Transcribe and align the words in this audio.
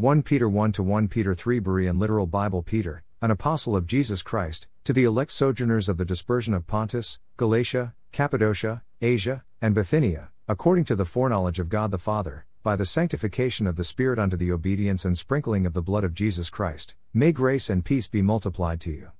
1 0.00 0.22
Peter 0.22 0.48
1 0.48 0.72
to 0.72 0.82
1 0.82 1.08
Peter 1.08 1.34
3 1.34 1.60
Berean 1.60 1.98
literal 1.98 2.24
Bible 2.24 2.62
Peter, 2.62 3.02
an 3.20 3.30
apostle 3.30 3.76
of 3.76 3.86
Jesus 3.86 4.22
Christ, 4.22 4.66
to 4.82 4.94
the 4.94 5.04
elect 5.04 5.30
sojourners 5.30 5.90
of 5.90 5.98
the 5.98 6.06
dispersion 6.06 6.54
of 6.54 6.66
Pontus, 6.66 7.18
Galatia, 7.36 7.92
Cappadocia, 8.10 8.82
Asia, 9.02 9.44
and 9.60 9.74
Bithynia, 9.74 10.30
according 10.48 10.86
to 10.86 10.96
the 10.96 11.04
foreknowledge 11.04 11.58
of 11.58 11.68
God 11.68 11.90
the 11.90 11.98
Father, 11.98 12.46
by 12.62 12.76
the 12.76 12.86
sanctification 12.86 13.66
of 13.66 13.76
the 13.76 13.84
Spirit 13.84 14.18
unto 14.18 14.38
the 14.38 14.50
obedience 14.50 15.04
and 15.04 15.18
sprinkling 15.18 15.66
of 15.66 15.74
the 15.74 15.82
blood 15.82 16.04
of 16.04 16.14
Jesus 16.14 16.48
Christ, 16.48 16.94
may 17.12 17.30
grace 17.30 17.68
and 17.68 17.84
peace 17.84 18.08
be 18.08 18.22
multiplied 18.22 18.80
to 18.80 18.90
you. 18.90 19.10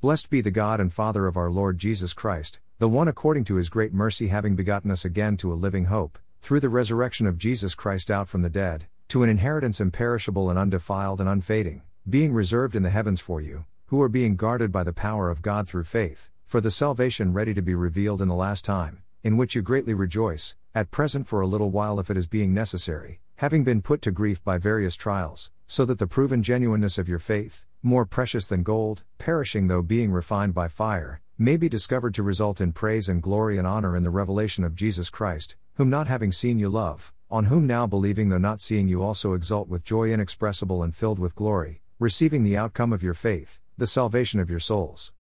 Blessed 0.00 0.30
be 0.30 0.40
the 0.40 0.50
God 0.50 0.80
and 0.80 0.90
Father 0.90 1.26
of 1.26 1.36
our 1.36 1.50
Lord 1.50 1.76
Jesus 1.76 2.14
Christ, 2.14 2.58
the 2.78 2.88
one 2.88 3.06
according 3.06 3.44
to 3.44 3.56
his 3.56 3.68
great 3.68 3.92
mercy 3.92 4.28
having 4.28 4.56
begotten 4.56 4.90
us 4.90 5.04
again 5.04 5.36
to 5.36 5.52
a 5.52 5.60
living 5.60 5.84
hope, 5.84 6.18
through 6.40 6.60
the 6.60 6.70
resurrection 6.70 7.26
of 7.26 7.36
Jesus 7.36 7.74
Christ 7.74 8.10
out 8.10 8.30
from 8.30 8.40
the 8.40 8.48
dead, 8.48 8.86
to 9.12 9.22
an 9.22 9.28
inheritance 9.28 9.78
imperishable 9.78 10.48
and 10.48 10.58
undefiled 10.58 11.20
and 11.20 11.28
unfading, 11.28 11.82
being 12.08 12.32
reserved 12.32 12.74
in 12.74 12.82
the 12.82 12.88
heavens 12.88 13.20
for 13.20 13.42
you, 13.42 13.66
who 13.88 14.00
are 14.00 14.08
being 14.08 14.36
guarded 14.36 14.72
by 14.72 14.82
the 14.82 14.90
power 14.90 15.28
of 15.28 15.42
God 15.42 15.68
through 15.68 15.84
faith, 15.84 16.30
for 16.46 16.62
the 16.62 16.70
salvation 16.70 17.34
ready 17.34 17.52
to 17.52 17.60
be 17.60 17.74
revealed 17.74 18.22
in 18.22 18.28
the 18.28 18.34
last 18.34 18.64
time, 18.64 19.02
in 19.22 19.36
which 19.36 19.54
you 19.54 19.60
greatly 19.60 19.92
rejoice, 19.92 20.56
at 20.74 20.90
present 20.90 21.28
for 21.28 21.42
a 21.42 21.46
little 21.46 21.68
while 21.68 22.00
if 22.00 22.08
it 22.08 22.16
is 22.16 22.26
being 22.26 22.54
necessary, 22.54 23.20
having 23.36 23.64
been 23.64 23.82
put 23.82 24.00
to 24.00 24.10
grief 24.10 24.42
by 24.42 24.56
various 24.56 24.96
trials, 24.96 25.50
so 25.66 25.84
that 25.84 25.98
the 25.98 26.06
proven 26.06 26.42
genuineness 26.42 26.96
of 26.96 27.06
your 27.06 27.18
faith, 27.18 27.66
more 27.82 28.06
precious 28.06 28.46
than 28.46 28.62
gold, 28.62 29.02
perishing 29.18 29.66
though 29.66 29.82
being 29.82 30.10
refined 30.10 30.54
by 30.54 30.68
fire, 30.68 31.20
may 31.36 31.58
be 31.58 31.68
discovered 31.68 32.14
to 32.14 32.22
result 32.22 32.62
in 32.62 32.72
praise 32.72 33.10
and 33.10 33.20
glory 33.22 33.58
and 33.58 33.66
honor 33.66 33.94
in 33.94 34.04
the 34.04 34.08
revelation 34.08 34.64
of 34.64 34.74
Jesus 34.74 35.10
Christ, 35.10 35.54
whom 35.74 35.90
not 35.90 36.06
having 36.06 36.32
seen 36.32 36.58
you 36.58 36.70
love, 36.70 37.12
on 37.32 37.46
whom 37.46 37.66
now 37.66 37.86
believing 37.86 38.28
though 38.28 38.36
not 38.36 38.60
seeing 38.60 38.86
you 38.86 39.02
also 39.02 39.32
exult 39.32 39.66
with 39.66 39.82
joy 39.82 40.12
inexpressible 40.12 40.82
and 40.82 40.94
filled 40.94 41.18
with 41.18 41.34
glory, 41.34 41.80
receiving 41.98 42.44
the 42.44 42.58
outcome 42.58 42.92
of 42.92 43.02
your 43.02 43.14
faith, 43.14 43.58
the 43.78 43.86
salvation 43.86 44.38
of 44.38 44.50
your 44.50 44.60
souls. 44.60 45.14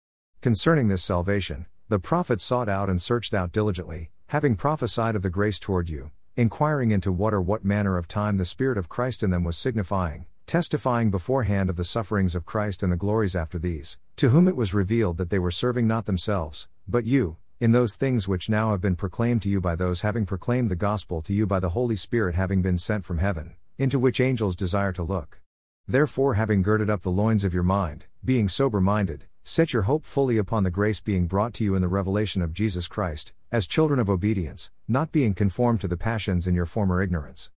Concerning 0.42 0.88
this 0.88 1.04
salvation, 1.04 1.68
the 1.88 2.00
prophets 2.00 2.44
sought 2.44 2.68
out 2.68 2.90
and 2.90 3.00
searched 3.00 3.32
out 3.32 3.52
diligently, 3.52 4.10
having 4.30 4.56
prophesied 4.56 5.16
of 5.16 5.22
the 5.22 5.30
grace 5.30 5.60
toward 5.60 5.88
you, 5.88 6.10
inquiring 6.36 6.90
into 6.90 7.12
what 7.12 7.32
or 7.32 7.42
what 7.44 7.64
manner 7.64 7.96
of 7.96 8.08
time 8.08 8.38
the 8.38 8.44
Spirit 8.46 8.80
of 8.80 8.90
Christ 8.90 9.22
in 9.22 9.30
them 9.30 9.44
was 9.44 9.56
signifying, 9.56 10.26
testifying 10.48 11.12
beforehand 11.12 11.70
of 11.70 11.76
the 11.76 11.84
sufferings 11.84 12.34
of 12.34 12.44
Christ 12.44 12.82
and 12.82 12.92
the 12.92 12.98
glories 12.98 13.36
after 13.36 13.60
these, 13.60 14.00
to 14.16 14.30
whom 14.30 14.48
it 14.48 14.56
was 14.56 14.74
revealed 14.74 15.18
that 15.18 15.30
they 15.30 15.38
were 15.38 15.52
serving 15.52 15.86
not 15.86 16.08
themselves, 16.08 16.68
but 16.88 17.06
you, 17.06 17.38
in 17.62 17.74
those 17.74 17.98
things 17.98 18.26
which 18.26 18.50
now 18.50 18.72
have 18.72 18.80
been 18.80 18.96
proclaimed 18.96 19.42
to 19.42 19.50
you 19.50 19.60
by 19.60 19.76
those 19.76 20.00
having 20.02 20.26
proclaimed 20.26 20.72
the 20.72 20.78
gospel 20.78 21.22
to 21.22 21.34
you 21.34 21.46
by 21.46 21.60
the 21.60 21.72
Holy 21.72 21.98
Spirit 21.98 22.34
having 22.34 22.62
been 22.62 22.78
sent 22.78 23.04
from 23.04 23.18
heaven, 23.18 23.54
into 23.78 24.00
which 24.00 24.22
angels 24.22 24.56
desire 24.56 24.94
to 24.94 25.04
look. 25.04 25.42
Therefore, 25.86 26.36
having 26.36 26.62
girded 26.62 26.90
up 26.90 27.02
the 27.02 27.12
loins 27.12 27.44
of 27.44 27.54
your 27.54 27.64
mind, 27.64 28.06
being 28.24 28.48
sober 28.48 28.80
minded, 28.80 29.26
set 29.44 29.74
your 29.74 29.82
hope 29.82 30.06
fully 30.06 30.38
upon 30.38 30.64
the 30.64 30.72
grace 30.72 31.02
being 31.02 31.28
brought 31.28 31.54
to 31.56 31.66
you 31.66 31.76
in 31.76 31.82
the 31.82 31.90
revelation 31.90 32.42
of 32.42 32.54
Jesus 32.54 32.88
Christ, 32.88 33.34
as 33.52 33.68
children 33.68 34.00
of 34.00 34.10
obedience, 34.10 34.72
not 34.88 35.12
being 35.12 35.34
conformed 35.34 35.82
to 35.82 35.90
the 35.90 35.98
passions 35.98 36.48
in 36.48 36.56
your 36.56 36.66
former 36.66 37.02
ignorance. 37.02 37.52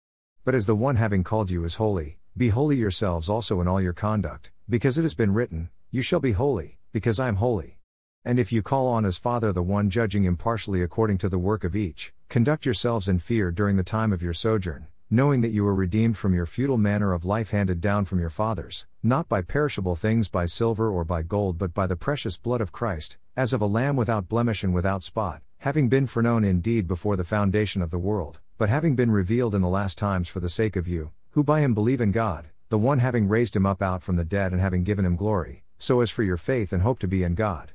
But 0.44 0.56
as 0.56 0.66
the 0.66 0.74
one 0.74 0.96
having 0.96 1.22
called 1.22 1.52
you 1.52 1.62
is 1.64 1.76
holy, 1.76 2.18
be 2.36 2.48
holy 2.48 2.76
yourselves 2.76 3.28
also 3.28 3.60
in 3.60 3.68
all 3.68 3.80
your 3.80 3.92
conduct, 3.92 4.50
because 4.68 4.98
it 4.98 5.02
has 5.02 5.14
been 5.14 5.32
written, 5.32 5.70
You 5.92 6.02
shall 6.02 6.18
be 6.18 6.32
holy, 6.32 6.78
because 6.90 7.20
I 7.20 7.28
am 7.28 7.36
holy. 7.36 7.78
And 8.24 8.38
if 8.38 8.52
you 8.52 8.62
call 8.62 8.86
on 8.86 9.04
as 9.04 9.18
Father 9.18 9.52
the 9.52 9.64
one 9.64 9.90
judging 9.90 10.22
impartially 10.24 10.80
according 10.80 11.18
to 11.18 11.28
the 11.28 11.40
work 11.40 11.64
of 11.64 11.74
each, 11.74 12.12
conduct 12.28 12.64
yourselves 12.64 13.08
in 13.08 13.18
fear 13.18 13.50
during 13.50 13.76
the 13.76 13.82
time 13.82 14.12
of 14.12 14.22
your 14.22 14.32
sojourn, 14.32 14.86
knowing 15.10 15.40
that 15.40 15.50
you 15.50 15.66
are 15.66 15.74
redeemed 15.74 16.16
from 16.16 16.32
your 16.32 16.46
futile 16.46 16.78
manner 16.78 17.12
of 17.12 17.24
life 17.24 17.50
handed 17.50 17.80
down 17.80 18.04
from 18.04 18.20
your 18.20 18.30
fathers, 18.30 18.86
not 19.02 19.28
by 19.28 19.42
perishable 19.42 19.96
things 19.96 20.28
by 20.28 20.46
silver 20.46 20.88
or 20.88 21.04
by 21.04 21.20
gold 21.20 21.58
but 21.58 21.74
by 21.74 21.84
the 21.84 21.96
precious 21.96 22.36
blood 22.36 22.60
of 22.60 22.70
Christ, 22.70 23.16
as 23.36 23.52
of 23.52 23.60
a 23.60 23.66
lamb 23.66 23.96
without 23.96 24.28
blemish 24.28 24.62
and 24.62 24.72
without 24.72 25.02
spot, 25.02 25.42
having 25.58 25.88
been 25.88 26.06
foreknown 26.06 26.44
indeed 26.44 26.86
before 26.86 27.16
the 27.16 27.24
foundation 27.24 27.82
of 27.82 27.90
the 27.90 27.98
world, 27.98 28.38
but 28.56 28.68
having 28.68 28.94
been 28.94 29.10
revealed 29.10 29.54
in 29.54 29.62
the 29.62 29.68
last 29.68 29.98
times 29.98 30.28
for 30.28 30.38
the 30.38 30.48
sake 30.48 30.76
of 30.76 30.86
you 30.86 31.10
who 31.32 31.42
by 31.42 31.60
him 31.60 31.74
believe 31.74 32.00
in 32.00 32.12
God, 32.12 32.50
the 32.68 32.78
one 32.78 33.00
having 33.00 33.26
raised 33.26 33.56
him 33.56 33.66
up 33.66 33.82
out 33.82 34.02
from 34.02 34.16
the 34.16 34.24
dead 34.24 34.52
and 34.52 34.60
having 34.60 34.84
given 34.84 35.04
him 35.04 35.16
glory, 35.16 35.64
so 35.76 36.00
as 36.00 36.10
for 36.10 36.22
your 36.22 36.36
faith 36.36 36.72
and 36.72 36.82
hope 36.82 37.00
to 37.00 37.08
be 37.08 37.24
in 37.24 37.34
God. 37.34 37.71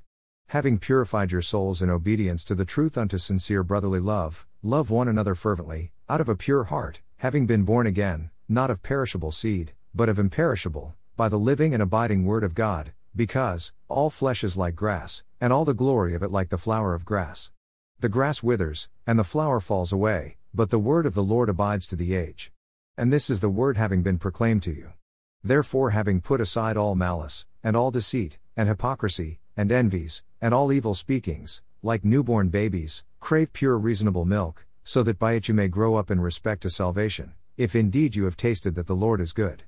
Having 0.52 0.80
purified 0.80 1.34
your 1.34 1.41
souls 1.41 1.81
in 1.81 1.90
obedience 1.90 2.46
to 2.46 2.56
the 2.56 2.63
truth 2.63 2.97
unto 2.97 3.18
sincere 3.18 3.63
brotherly 3.63 4.00
love, 4.00 4.47
love 4.63 4.90
one 4.90 5.09
another 5.09 5.35
fervently, 5.35 5.91
out 6.08 6.22
of 6.22 6.30
a 6.30 6.38
pure 6.38 6.63
heart, 6.63 7.02
having 7.18 7.46
been 7.46 7.63
born 7.63 7.85
again, 7.85 8.30
not 8.47 8.72
of 8.72 8.81
perishable 8.81 9.34
seed, 9.34 9.74
but 9.94 10.08
of 10.08 10.18
imperishable, 10.18 10.96
by 11.18 11.28
the 11.28 11.38
living 11.38 11.74
and 11.74 11.84
abiding 11.84 12.24
Word 12.24 12.46
of 12.46 12.56
God, 12.56 12.94
because, 13.13 13.74
all 13.90 14.09
flesh 14.09 14.41
is 14.41 14.56
like 14.56 14.74
grass, 14.74 15.22
and 15.41 15.52
all 15.52 15.66
the 15.66 15.74
glory 15.74 16.13
of 16.13 16.24
it 16.24 16.31
like 16.31 16.47
the 16.47 16.58
flower 16.58 16.94
of 16.94 17.03
grass. 17.03 17.52
The 18.00 18.08
grass 18.08 18.41
withers, 18.41 18.88
and 19.06 19.19
the 19.19 19.25
flower 19.25 19.59
falls 19.59 19.91
away, 19.91 20.38
but 20.53 20.69
the 20.69 20.79
word 20.79 21.06
of 21.06 21.14
the 21.14 21.24
Lord 21.24 21.50
abides 21.50 21.85
to 21.88 21.97
the 21.97 22.16
age. 22.16 22.53
And 22.97 23.12
this 23.12 23.29
is 23.29 23.41
the 23.41 23.50
word 23.50 23.75
having 23.75 24.02
been 24.02 24.18
proclaimed 24.18 24.64
to 24.64 24.72
you. 24.72 24.94
Therefore, 25.44 25.90
having 25.90 26.22
put 26.22 26.40
aside 26.40 26.78
all 26.78 26.96
malice, 26.96 27.46
and 27.66 27.75
all 27.75 27.91
deceit, 27.91 28.40
and 28.56 28.69
hypocrisy, 28.69 29.40
and 29.57 29.72
envies, 29.72 30.23
and 30.40 30.53
all 30.53 30.72
evil 30.72 30.94
speakings, 30.94 31.62
like 31.84 32.06
newborn 32.06 32.47
babies, 32.47 33.03
crave 33.19 33.51
pure 33.51 33.78
reasonable 33.78 34.23
milk, 34.23 34.66
so 34.84 35.03
that 35.03 35.19
by 35.19 35.34
it 35.34 35.50
you 35.50 35.53
may 35.53 35.68
grow 35.68 35.95
up 35.95 36.09
in 36.09 36.22
respect 36.22 36.62
to 36.62 36.69
salvation, 36.69 37.34
if 37.57 37.75
indeed 37.75 38.16
you 38.16 38.23
have 38.23 38.38
tasted 38.38 38.75
that 38.75 38.88
the 38.88 38.96
Lord 38.96 39.19
is 39.19 39.34
good. 39.34 39.63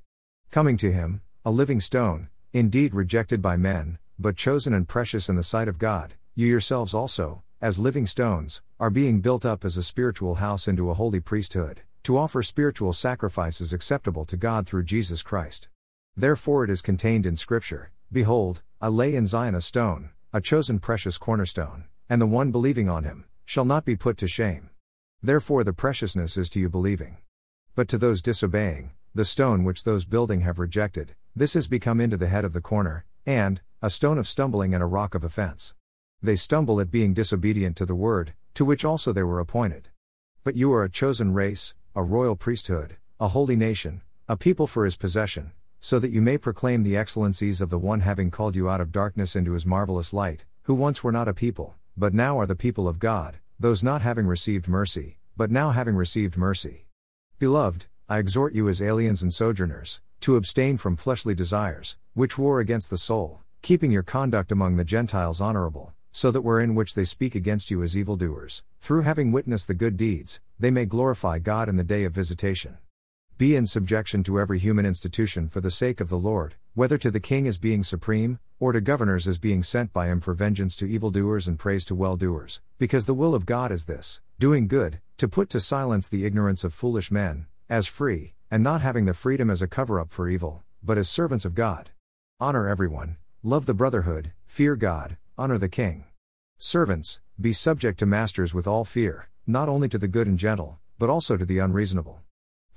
Coming 0.52 0.78
to 0.78 0.92
him, 0.92 1.22
a 1.44 1.52
living 1.52 1.82
stone, 1.82 2.30
indeed 2.54 2.94
rejected 2.94 3.42
by 3.42 3.58
men, 3.58 3.98
but 4.18 4.38
chosen 4.38 4.74
and 4.74 4.88
precious 4.88 5.28
in 5.28 5.36
the 5.36 5.44
sight 5.44 5.68
of 5.68 5.80
God, 5.80 6.14
you 6.36 6.48
yourselves 6.48 6.94
also, 6.94 7.44
as 7.62 7.80
living 7.80 8.08
stones, 8.08 8.62
are 8.80 8.90
being 8.90 9.20
built 9.20 9.46
up 9.46 9.66
as 9.66 9.76
a 9.76 9.84
spiritual 9.84 10.36
house 10.36 10.68
into 10.68 10.90
a 10.90 10.94
holy 10.94 11.20
priesthood 11.20 11.82
to 12.04 12.18
offer 12.18 12.42
spiritual 12.42 12.94
sacrifices 12.94 13.74
acceptable 13.74 14.26
to 14.26 14.38
God 14.38 14.66
through 14.66 14.84
Jesus 14.84 15.22
Christ. 15.22 15.68
Therefore 16.16 16.64
it 16.64 16.70
is 16.70 16.82
contained 16.82 17.26
in 17.26 17.36
Scripture 17.36 17.92
Behold, 18.12 18.64
I 18.82 18.88
lay 18.88 19.14
in 19.14 19.28
Zion 19.28 19.56
a 19.56 19.62
stone, 19.62 20.12
a 20.32 20.40
chosen 20.40 20.80
precious 20.80 21.18
cornerstone, 21.18 21.84
and 22.08 22.22
the 22.22 22.26
one 22.26 22.50
believing 22.50 22.88
on 22.88 23.04
him 23.04 23.26
shall 23.44 23.66
not 23.66 23.84
be 23.84 23.98
put 23.98 24.16
to 24.20 24.28
shame. 24.28 24.70
Therefore 25.22 25.66
the 25.66 25.74
preciousness 25.74 26.38
is 26.38 26.50
to 26.52 26.62
you 26.62 26.70
believing. 26.70 27.18
But 27.76 27.90
to 27.90 27.98
those 27.98 28.22
disobeying, 28.22 28.92
the 29.14 29.26
stone 29.26 29.66
which 29.66 29.84
those 29.84 30.06
building 30.06 30.42
have 30.42 30.60
rejected, 30.60 31.14
this 31.36 31.56
has 31.56 31.68
become 31.68 32.00
into 32.00 32.16
the 32.16 32.28
head 32.28 32.46
of 32.46 32.54
the 32.54 32.62
corner, 32.62 33.04
and, 33.26 33.60
a 33.82 33.90
stone 33.90 34.18
of 34.18 34.30
stumbling 34.30 34.74
and 34.74 34.82
a 34.82 34.86
rock 34.86 35.14
of 35.14 35.26
offense. 35.26 35.74
They 36.22 36.38
stumble 36.38 36.80
at 36.80 36.90
being 36.90 37.14
disobedient 37.14 37.76
to 37.78 37.86
the 37.86 37.96
word, 37.96 38.34
to 38.54 38.64
which 38.64 38.86
also 38.86 39.12
they 39.12 39.24
were 39.24 39.42
appointed. 39.42 39.90
But 40.46 40.56
you 40.56 40.72
are 40.72 40.86
a 40.86 40.90
chosen 40.90 41.34
race, 41.34 41.76
a 41.98 42.02
royal 42.04 42.38
priesthood, 42.38 42.96
a 43.20 43.28
holy 43.28 43.58
nation, 43.58 44.04
a 44.30 44.38
people 44.38 44.68
for 44.68 44.86
his 44.86 44.96
possession, 44.96 45.52
so 45.80 46.00
that 46.00 46.12
you 46.12 46.22
may 46.22 46.38
proclaim 46.38 46.84
the 46.84 46.98
excellencies 46.98 47.62
of 47.62 47.70
the 47.70 47.80
one 47.80 48.02
having 48.02 48.30
called 48.30 48.56
you 48.56 48.70
out 48.70 48.82
of 48.82 48.92
darkness 48.92 49.36
into 49.36 49.54
his 49.54 49.66
marvelous 49.66 50.14
light, 50.14 50.46
who 50.64 50.76
once 50.76 51.04
were 51.04 51.12
not 51.12 51.28
a 51.28 51.34
people, 51.34 51.76
but 51.96 52.14
now 52.14 52.40
are 52.40 52.46
the 52.46 52.56
people 52.56 52.88
of 52.88 53.00
God, 53.00 53.38
those 53.60 53.84
not 53.84 54.02
having 54.02 54.26
received 54.26 54.68
mercy, 54.68 55.20
but 55.38 55.52
now 55.52 55.72
having 55.72 55.96
received 55.96 56.38
mercy. 56.38 56.86
Beloved, 57.40 57.86
I 58.08 58.18
exhort 58.20 58.54
you 58.54 58.68
as 58.68 58.82
aliens 58.82 59.22
and 59.22 59.34
sojourners, 59.34 60.02
to 60.22 60.36
abstain 60.36 60.78
from 60.78 60.98
fleshly 60.98 61.34
desires, 61.34 61.98
which 62.14 62.38
war 62.38 62.60
against 62.60 62.90
the 62.90 62.98
soul, 62.98 63.42
keeping 63.62 63.92
your 63.92 64.04
conduct 64.04 64.52
among 64.52 64.76
the 64.76 64.84
Gentiles 64.84 65.40
honorable, 65.40 65.94
so 66.12 66.32
that 66.32 66.42
wherein 66.42 66.76
which 66.76 66.96
they 66.96 67.06
speak 67.06 67.36
against 67.36 67.72
you 67.72 67.84
as 67.84 67.96
evildoers, 67.96 68.64
through 68.82 69.04
having 69.04 69.32
witnessed 69.32 69.68
the 69.68 69.74
good 69.74 69.96
deeds, 69.96 70.42
they 70.60 70.72
may 70.72 70.86
glorify 70.86 71.40
God 71.40 71.70
in 71.70 71.78
the 71.78 71.84
day 71.84 72.04
of 72.04 72.14
visitation. 72.14 72.78
Be 73.40 73.56
in 73.56 73.68
subjection 73.68 74.22
to 74.24 74.38
every 74.38 74.60
human 74.60 74.86
institution 74.86 75.48
for 75.48 75.62
the 75.62 75.72
sake 75.72 76.02
of 76.02 76.10
the 76.10 76.18
Lord, 76.18 76.56
whether 76.74 76.98
to 76.98 77.10
the 77.10 77.22
king 77.22 77.48
as 77.48 77.58
being 77.58 77.86
supreme, 77.86 78.38
or 78.60 78.74
to 78.74 78.82
governors 78.82 79.30
as 79.30 79.38
being 79.38 79.64
sent 79.64 79.94
by 79.94 80.08
him 80.08 80.20
for 80.20 80.34
vengeance 80.34 80.76
to 80.76 80.86
evildoers 80.86 81.48
and 81.48 81.58
praise 81.58 81.86
to 81.86 81.96
well 81.96 82.18
doers, 82.18 82.60
because 82.80 83.06
the 83.06 83.14
will 83.14 83.34
of 83.34 83.46
God 83.46 83.72
is 83.72 83.86
this 83.86 84.20
doing 84.40 84.68
good, 84.68 85.00
to 85.20 85.30
put 85.30 85.50
to 85.52 85.62
silence 85.62 86.10
the 86.10 86.26
ignorance 86.26 86.66
of 86.66 86.74
foolish 86.74 87.12
men, 87.12 87.46
as 87.70 87.88
free, 87.88 88.34
and 88.52 88.62
not 88.62 88.82
having 88.82 89.06
the 89.06 89.14
freedom 89.14 89.50
as 89.50 89.62
a 89.62 89.70
cover 89.70 90.02
up 90.02 90.10
for 90.10 90.28
evil, 90.28 90.62
but 90.84 90.98
as 90.98 91.08
servants 91.08 91.46
of 91.46 91.56
God. 91.56 91.92
Honor 92.42 92.68
everyone, 92.68 93.16
love 93.42 93.68
the 93.68 93.74
brotherhood, 93.74 94.34
fear 94.48 94.76
God, 94.76 95.16
honor 95.38 95.58
the 95.58 95.70
king. 95.70 96.04
Servants, 96.58 97.22
be 97.40 97.54
subject 97.54 98.00
to 98.00 98.06
masters 98.06 98.54
with 98.54 98.68
all 98.68 98.84
fear, 98.84 99.30
not 99.48 99.70
only 99.70 99.88
to 99.88 99.98
the 99.98 100.10
good 100.10 100.28
and 100.28 100.38
gentle, 100.38 100.78
but 100.98 101.10
also 101.10 101.38
to 101.38 101.46
the 101.46 101.60
unreasonable. 101.60 102.20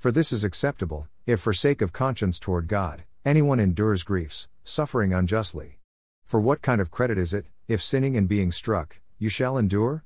For 0.03 0.11
this 0.11 0.33
is 0.33 0.43
acceptable, 0.43 1.07
if 1.25 1.39
for 1.39 1.53
sake 1.53 1.81
of 1.81 1.93
conscience 1.93 2.37
toward 2.37 2.67
God, 2.67 3.05
anyone 3.23 3.61
endures 3.61 4.03
griefs, 4.03 4.49
suffering 4.65 5.13
unjustly. 5.13 5.79
For 6.25 6.41
what 6.41 6.61
kind 6.61 6.81
of 6.81 6.91
credit 6.91 7.17
is 7.17 7.33
it, 7.33 7.45
if 7.69 7.81
sinning 7.81 8.17
and 8.17 8.27
being 8.27 8.51
struck, 8.51 8.99
you 9.17 9.29
shall 9.29 9.57
endure? 9.57 10.03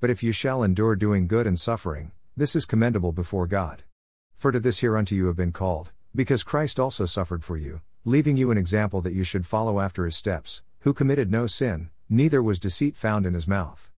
But 0.00 0.10
if 0.10 0.22
you 0.22 0.32
shall 0.32 0.62
endure 0.62 0.96
doing 0.96 1.26
good 1.26 1.46
and 1.46 1.58
suffering, 1.58 2.12
this 2.36 2.54
is 2.54 2.66
commendable 2.66 3.12
before 3.12 3.46
God. 3.46 3.84
For 4.36 4.52
to 4.52 4.60
this 4.60 4.80
hereunto 4.80 5.14
you 5.14 5.28
have 5.28 5.36
been 5.36 5.52
called, 5.52 5.92
Because 6.14 6.44
Christ 6.44 6.78
also 6.78 7.06
suffered 7.06 7.42
for 7.42 7.56
you, 7.56 7.80
leaving 8.04 8.36
you 8.36 8.50
an 8.50 8.58
example 8.58 9.00
that 9.00 9.14
you 9.14 9.24
should 9.24 9.46
follow 9.46 9.80
after 9.80 10.04
his 10.04 10.14
steps, 10.14 10.62
who 10.80 10.92
committed 10.92 11.30
no 11.30 11.46
sin, 11.46 11.88
neither 12.10 12.42
was 12.42 12.60
deceit 12.60 12.96
found 12.96 13.24
in 13.24 13.32
his 13.32 13.48
mouth. 13.48 13.90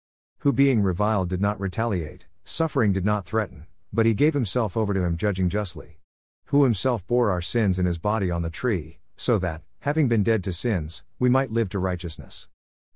Who 0.42 0.54
being 0.54 0.84
reviled 0.84 1.30
did 1.30 1.42
not 1.42 1.60
retaliate, 1.60 2.28
suffering 2.44 2.94
did 2.94 3.04
not 3.04 3.26
threaten, 3.26 3.66
but 3.92 4.06
he 4.06 4.14
gave 4.14 4.34
himself 4.34 4.78
over 4.78 4.94
to 4.94 5.04
him 5.04 5.18
judging 5.18 5.50
justly. 5.50 6.00
Who 6.46 6.64
himself 6.64 7.06
bore 7.08 7.32
our 7.32 7.42
sins 7.42 7.80
in 7.80 7.86
his 7.86 8.00
body 8.00 8.32
on 8.32 8.42
the 8.42 8.50
tree, 8.50 9.00
so 9.16 9.38
that, 9.40 9.62
having 9.80 10.08
been 10.08 10.24
dead 10.24 10.44
to 10.46 10.54
sins, 10.54 11.04
we 11.20 11.30
might 11.30 11.52
live 11.52 11.70
to 11.70 11.80
righteousness. 11.80 12.48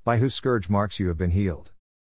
By 0.04 0.18
whose 0.18 0.36
scourge 0.36 0.69
marks 0.69 1.00
you 1.00 1.07
have 1.07 1.18
been 1.18 1.31
healed. 1.31 1.72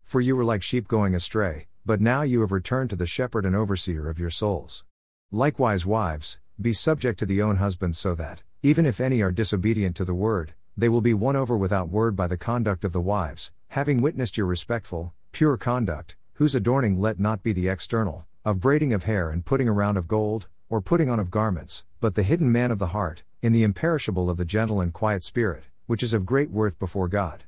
For 0.03 0.21
you 0.21 0.35
were 0.35 0.45
like 0.45 0.63
sheep 0.63 0.87
going 0.87 1.15
astray, 1.15 1.67
but 1.85 2.01
now 2.01 2.21
you 2.21 2.41
have 2.41 2.51
returned 2.51 2.89
to 2.89 2.95
the 2.95 3.05
shepherd 3.05 3.45
and 3.45 3.55
overseer 3.55 4.09
of 4.09 4.19
your 4.19 4.29
souls. 4.29 4.85
Likewise, 5.31 5.85
wives, 5.85 6.39
be 6.59 6.73
subject 6.73 7.19
to 7.19 7.25
the 7.25 7.41
own 7.41 7.57
husbands, 7.57 7.97
so 7.97 8.15
that, 8.15 8.43
even 8.63 8.85
if 8.85 9.01
any 9.01 9.21
are 9.21 9.31
disobedient 9.31 9.95
to 9.95 10.05
the 10.05 10.13
word, 10.13 10.53
they 10.77 10.89
will 10.89 11.01
be 11.01 11.13
won 11.13 11.35
over 11.35 11.57
without 11.57 11.89
word 11.89 12.15
by 12.15 12.27
the 12.27 12.37
conduct 12.37 12.83
of 12.83 12.93
the 12.93 13.01
wives, 13.01 13.51
having 13.69 14.01
witnessed 14.01 14.37
your 14.37 14.47
respectful, 14.47 15.13
pure 15.31 15.57
conduct, 15.57 16.15
whose 16.33 16.55
adorning 16.55 16.99
let 16.99 17.19
not 17.19 17.43
be 17.43 17.53
the 17.53 17.67
external, 17.67 18.25
of 18.45 18.59
braiding 18.59 18.93
of 18.93 19.05
hair 19.05 19.31
and 19.31 19.43
putting 19.43 19.67
around 19.67 19.97
of 19.97 20.07
gold, 20.07 20.47
or 20.69 20.79
putting 20.79 21.09
on 21.09 21.19
of 21.19 21.31
garments, 21.31 21.83
but 21.99 22.13
the 22.13 22.21
hidden 22.21 22.51
man 22.51 22.69
of 22.69 22.77
the 22.77 22.87
heart, 22.87 23.23
in 23.41 23.53
the 23.53 23.63
imperishable 23.63 24.29
of 24.29 24.37
the 24.37 24.45
gentle 24.45 24.79
and 24.79 24.93
quiet 24.93 25.23
spirit, 25.23 25.63
which 25.87 26.03
is 26.03 26.13
of 26.13 26.27
great 26.27 26.51
worth 26.51 26.77
before 26.77 27.07
God. 27.07 27.45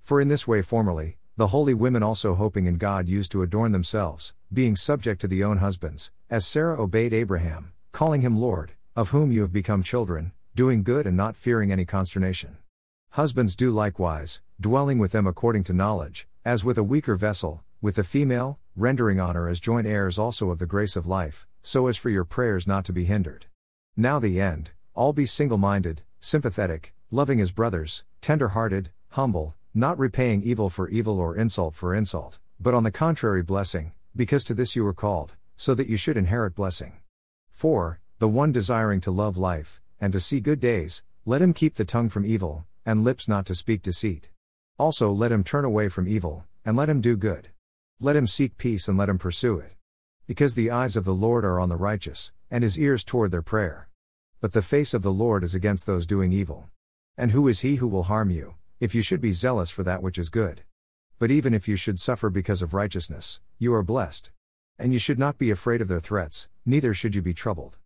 For 0.00 0.20
in 0.20 0.26
this 0.26 0.48
way 0.48 0.60
formerly, 0.60 1.18
the 1.36 1.46
holy 1.48 1.72
women 1.72 2.02
also 2.02 2.34
hoping 2.34 2.66
in 2.66 2.78
God 2.78 3.08
used 3.08 3.30
to 3.30 3.42
adorn 3.42 3.70
themselves, 3.70 4.34
being 4.52 4.74
subject 4.74 5.20
to 5.20 5.28
the 5.28 5.44
own 5.44 5.58
husbands, 5.58 6.10
as 6.28 6.44
Sarah 6.44 6.82
obeyed 6.82 7.12
Abraham, 7.12 7.72
calling 7.92 8.22
him 8.22 8.40
Lord, 8.40 8.72
of 8.96 9.10
whom 9.10 9.30
you 9.30 9.42
have 9.42 9.52
become 9.52 9.84
children, 9.84 10.32
doing 10.56 10.82
good 10.82 11.06
and 11.06 11.16
not 11.16 11.36
fearing 11.36 11.70
any 11.70 11.84
consternation. 11.84 12.56
Husbands 13.10 13.54
do 13.54 13.70
likewise, 13.70 14.40
dwelling 14.60 14.98
with 14.98 15.12
them 15.12 15.28
according 15.28 15.62
to 15.64 15.72
knowledge, 15.72 16.26
as 16.44 16.64
with 16.64 16.76
a 16.76 16.82
weaker 16.82 17.14
vessel, 17.14 17.62
with 17.80 17.94
the 17.94 18.04
female, 18.04 18.58
rendering 18.80 19.20
honor 19.20 19.46
as 19.46 19.60
joint 19.60 19.86
heirs 19.86 20.18
also 20.18 20.50
of 20.50 20.58
the 20.58 20.66
grace 20.66 20.96
of 20.96 21.06
life, 21.06 21.46
so 21.62 21.86
as 21.86 21.98
for 21.98 22.08
your 22.08 22.24
prayers 22.24 22.66
not 22.66 22.84
to 22.86 22.92
be 22.92 23.04
hindered. 23.04 23.44
Now 23.96 24.18
the 24.18 24.40
end, 24.40 24.70
all 24.94 25.12
be 25.12 25.26
single 25.26 25.58
minded, 25.58 26.02
sympathetic, 26.18 26.94
loving 27.10 27.40
as 27.40 27.52
brothers, 27.52 28.04
tender 28.22 28.48
hearted, 28.48 28.90
humble, 29.10 29.54
not 29.74 29.98
repaying 29.98 30.42
evil 30.42 30.70
for 30.70 30.88
evil 30.88 31.18
or 31.18 31.36
insult 31.36 31.74
for 31.74 31.94
insult, 31.94 32.38
but 32.58 32.72
on 32.72 32.82
the 32.82 32.90
contrary 32.90 33.42
blessing, 33.42 33.92
because 34.16 34.42
to 34.44 34.54
this 34.54 34.74
you 34.74 34.82
were 34.82 34.94
called, 34.94 35.36
so 35.56 35.74
that 35.74 35.86
you 35.86 35.98
should 35.98 36.16
inherit 36.16 36.54
blessing. 36.54 36.94
4. 37.50 38.00
The 38.18 38.28
one 38.28 38.50
desiring 38.50 39.02
to 39.02 39.10
love 39.10 39.36
life, 39.36 39.80
and 40.00 40.12
to 40.14 40.20
see 40.20 40.40
good 40.40 40.58
days, 40.60 41.02
let 41.26 41.42
him 41.42 41.52
keep 41.52 41.74
the 41.74 41.84
tongue 41.84 42.08
from 42.08 42.24
evil, 42.24 42.64
and 42.86 43.04
lips 43.04 43.28
not 43.28 43.44
to 43.46 43.54
speak 43.54 43.82
deceit. 43.82 44.30
Also 44.78 45.12
let 45.12 45.30
him 45.30 45.44
turn 45.44 45.66
away 45.66 45.88
from 45.88 46.08
evil, 46.08 46.44
and 46.64 46.76
let 46.76 46.88
him 46.88 47.02
do 47.02 47.14
good. 47.14 47.49
Let 48.00 48.16
him 48.16 48.26
seek 48.26 48.56
peace 48.56 48.88
and 48.88 48.96
let 48.96 49.08
him 49.08 49.18
pursue 49.18 49.58
it. 49.58 49.72
Because 50.26 50.54
the 50.54 50.70
eyes 50.70 50.96
of 50.96 51.04
the 51.04 51.14
Lord 51.14 51.44
are 51.44 51.60
on 51.60 51.68
the 51.68 51.76
righteous, 51.76 52.32
and 52.50 52.64
his 52.64 52.78
ears 52.78 53.04
toward 53.04 53.30
their 53.30 53.42
prayer. 53.42 53.88
But 54.40 54.52
the 54.52 54.62
face 54.62 54.94
of 54.94 55.02
the 55.02 55.12
Lord 55.12 55.44
is 55.44 55.54
against 55.54 55.86
those 55.86 56.06
doing 56.06 56.32
evil. 56.32 56.70
And 57.16 57.32
who 57.32 57.46
is 57.46 57.60
he 57.60 57.76
who 57.76 57.88
will 57.88 58.04
harm 58.04 58.30
you? 58.30 58.54
if 58.80 58.94
you 58.94 59.02
should 59.02 59.20
be 59.20 59.30
zealous 59.30 59.68
for 59.68 59.82
that 59.82 60.02
which 60.02 60.16
is 60.16 60.30
good. 60.30 60.62
But 61.18 61.30
even 61.30 61.52
if 61.52 61.68
you 61.68 61.76
should 61.76 62.00
suffer 62.00 62.30
because 62.30 62.62
of 62.62 62.72
righteousness, 62.72 63.40
you 63.58 63.74
are 63.74 63.82
blessed. 63.82 64.30
And 64.78 64.94
you 64.94 64.98
should 64.98 65.18
not 65.18 65.36
be 65.36 65.50
afraid 65.50 65.82
of 65.82 65.88
their 65.88 66.00
threats, 66.00 66.48
neither 66.64 66.94
should 66.94 67.14
you 67.14 67.20
be 67.20 67.34
troubled. 67.34 67.76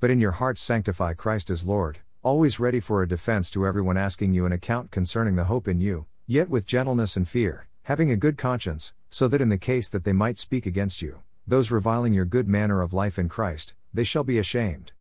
But 0.00 0.08
in 0.08 0.20
your 0.20 0.32
hearts 0.32 0.62
sanctify 0.62 1.12
Christ 1.14 1.50
as 1.50 1.66
Lord, 1.66 1.98
always 2.22 2.58
ready 2.58 2.80
for 2.80 3.02
a 3.02 3.08
defense 3.08 3.50
to 3.50 3.66
everyone 3.66 3.98
asking 3.98 4.32
you 4.32 4.46
an 4.46 4.52
account 4.52 4.90
concerning 4.90 5.36
the 5.36 5.44
hope 5.44 5.68
in 5.68 5.82
you, 5.82 6.06
yet 6.26 6.48
with 6.48 6.66
gentleness 6.66 7.14
and 7.14 7.28
fear, 7.28 7.67
having 7.88 8.10
a 8.10 8.16
good 8.16 8.36
conscience, 8.36 8.92
so 9.08 9.26
that 9.26 9.40
in 9.40 9.48
the 9.48 9.56
case 9.56 9.88
that 9.88 10.04
they 10.04 10.12
might 10.12 10.36
speak 10.36 10.66
against 10.66 11.00
you, 11.00 11.22
those 11.46 11.70
reviling 11.70 12.12
your 12.12 12.26
good 12.26 12.46
manner 12.46 12.82
of 12.82 12.92
life 12.92 13.18
in 13.18 13.30
Christ, 13.30 13.72
they 13.94 14.04
shall 14.04 14.22
be 14.22 14.38
ashamed. 14.38 14.92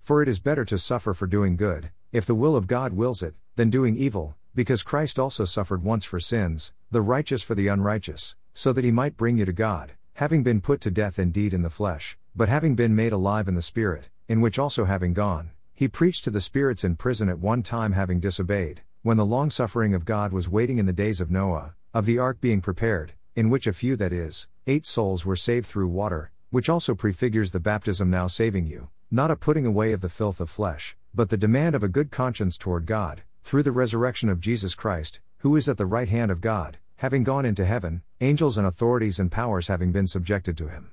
For 0.00 0.22
it 0.22 0.28
is 0.28 0.38
better 0.38 0.64
to 0.66 0.78
suffer 0.78 1.12
for 1.12 1.26
doing 1.26 1.56
good, 1.56 1.90
if 2.12 2.24
the 2.24 2.36
will 2.36 2.54
of 2.54 2.68
God 2.68 2.92
wills 2.92 3.20
it, 3.20 3.34
than 3.56 3.68
doing 3.68 3.96
evil, 3.96 4.36
because 4.54 4.84
Christ 4.84 5.18
also 5.18 5.44
suffered 5.44 5.82
once 5.82 6.04
for 6.04 6.20
sins, 6.20 6.72
the 6.92 7.00
righteous 7.00 7.42
for 7.42 7.56
the 7.56 7.66
unrighteous, 7.66 8.36
so 8.54 8.72
that 8.72 8.84
he 8.84 8.92
might 8.92 9.16
bring 9.16 9.38
you 9.38 9.44
to 9.44 9.52
God, 9.52 9.94
having 10.14 10.44
been 10.44 10.60
put 10.60 10.80
to 10.82 10.90
death 10.92 11.18
indeed 11.18 11.52
in 11.52 11.62
the 11.62 11.68
flesh, 11.68 12.16
but 12.36 12.48
having 12.48 12.76
been 12.76 12.94
made 12.94 13.12
alive 13.12 13.48
in 13.48 13.56
the 13.56 13.60
Spirit, 13.60 14.08
in 14.28 14.40
which 14.40 14.56
also 14.56 14.84
having 14.84 15.14
gone, 15.14 15.50
he 15.74 15.88
preached 15.88 16.22
to 16.22 16.30
the 16.30 16.40
spirits 16.40 16.84
in 16.84 16.94
prison 16.94 17.28
at 17.28 17.40
one 17.40 17.64
time 17.64 17.94
having 17.94 18.20
disobeyed, 18.20 18.82
when 19.02 19.16
the 19.16 19.26
long 19.26 19.50
suffering 19.50 19.94
of 19.94 20.04
God 20.04 20.32
was 20.32 20.48
waiting 20.48 20.78
in 20.78 20.86
the 20.86 20.92
days 20.92 21.20
of 21.20 21.28
Noah, 21.28 21.74
of 21.96 22.04
the 22.04 22.18
ark 22.18 22.42
being 22.42 22.60
prepared, 22.60 23.14
in 23.34 23.48
which 23.48 23.66
a 23.66 23.72
few, 23.72 23.96
that 23.96 24.12
is, 24.12 24.48
eight 24.66 24.84
souls 24.84 25.24
were 25.24 25.34
saved 25.34 25.64
through 25.64 25.88
water, 25.88 26.30
which 26.50 26.68
also 26.68 26.94
prefigures 26.94 27.52
the 27.52 27.58
baptism 27.58 28.10
now 28.10 28.26
saving 28.26 28.66
you, 28.66 28.90
not 29.10 29.30
a 29.30 29.34
putting 29.34 29.64
away 29.64 29.92
of 29.92 30.02
the 30.02 30.10
filth 30.10 30.38
of 30.38 30.50
flesh, 30.50 30.94
but 31.14 31.30
the 31.30 31.38
demand 31.38 31.74
of 31.74 31.82
a 31.82 31.88
good 31.88 32.10
conscience 32.10 32.58
toward 32.58 32.84
God, 32.84 33.22
through 33.42 33.62
the 33.62 33.72
resurrection 33.72 34.28
of 34.28 34.40
Jesus 34.40 34.74
Christ, 34.74 35.20
who 35.38 35.56
is 35.56 35.70
at 35.70 35.78
the 35.78 35.86
right 35.86 36.10
hand 36.10 36.30
of 36.30 36.42
God, 36.42 36.76
having 36.96 37.24
gone 37.24 37.46
into 37.46 37.64
heaven, 37.64 38.02
angels 38.20 38.58
and 38.58 38.66
authorities 38.66 39.18
and 39.18 39.32
powers 39.32 39.68
having 39.68 39.90
been 39.90 40.06
subjected 40.06 40.58
to 40.58 40.68
him. 40.68 40.90